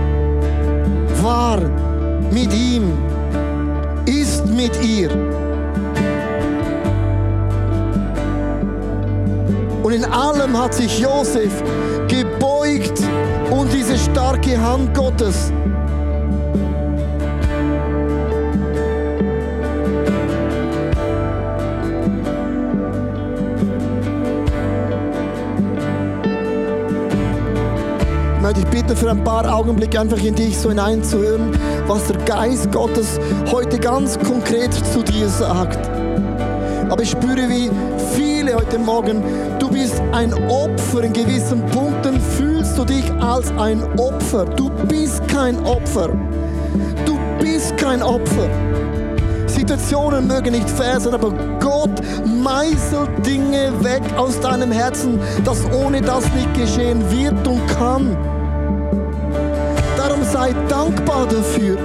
war 1.20 1.58
mit 2.30 2.54
ihm, 2.54 2.92
ist 4.06 4.46
mit 4.46 4.70
ihr. 4.84 5.10
Und 9.82 9.92
in 9.92 10.04
allem 10.04 10.56
hat 10.56 10.74
sich 10.74 11.00
Josef 11.00 11.50
gebeugt 12.06 13.02
und 13.50 13.72
diese 13.72 13.98
starke 13.98 14.60
Hand 14.60 14.94
Gottes 14.94 15.52
ich 28.58 28.66
bitten, 28.66 28.96
für 28.96 29.10
ein 29.10 29.22
paar 29.24 29.52
Augenblicke 29.52 30.00
einfach 30.00 30.22
in 30.22 30.34
dich 30.34 30.58
so 30.58 30.68
hineinzuhören, 30.70 31.50
was 31.86 32.06
der 32.08 32.16
Geist 32.24 32.70
Gottes 32.72 33.18
heute 33.50 33.78
ganz 33.78 34.18
konkret 34.18 34.72
zu 34.92 35.02
dir 35.02 35.28
sagt. 35.28 35.78
Aber 36.90 37.02
ich 37.02 37.10
spüre, 37.10 37.48
wie 37.48 37.70
viele 38.14 38.54
heute 38.54 38.78
Morgen, 38.78 39.22
du 39.58 39.68
bist 39.68 40.00
ein 40.12 40.32
Opfer. 40.48 41.02
In 41.02 41.12
gewissen 41.12 41.64
Punkten 41.66 42.20
fühlst 42.20 42.78
du 42.78 42.84
dich 42.84 43.10
als 43.20 43.50
ein 43.58 43.82
Opfer. 43.98 44.44
Du 44.44 44.70
bist 44.88 45.26
kein 45.28 45.58
Opfer. 45.64 46.08
Du 47.04 47.18
bist 47.40 47.76
kein 47.76 48.02
Opfer. 48.02 48.48
Situationen 49.46 50.26
mögen 50.26 50.52
nicht 50.52 50.70
fair 50.70 51.00
sein, 51.00 51.14
aber 51.14 51.32
Gott 51.60 51.90
meißelt 52.24 53.26
Dinge 53.26 53.72
weg 53.82 54.02
aus 54.16 54.40
deinem 54.40 54.72
Herzen, 54.72 55.18
dass 55.44 55.64
ohne 55.72 56.00
das 56.00 56.24
nicht 56.32 56.54
geschehen 56.54 57.02
wird 57.10 57.46
und 57.46 57.66
kann. 57.68 58.16
Sei 60.32 60.54
dankbar 60.68 61.26
dafür. 61.26 61.78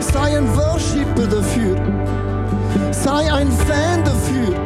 Sei 0.00 0.38
ein 0.38 0.48
Worshipper 0.56 1.26
dafür. 1.26 1.76
Sei 2.90 3.32
ein 3.32 3.50
Fan 3.52 4.02
dafür. 4.04 4.65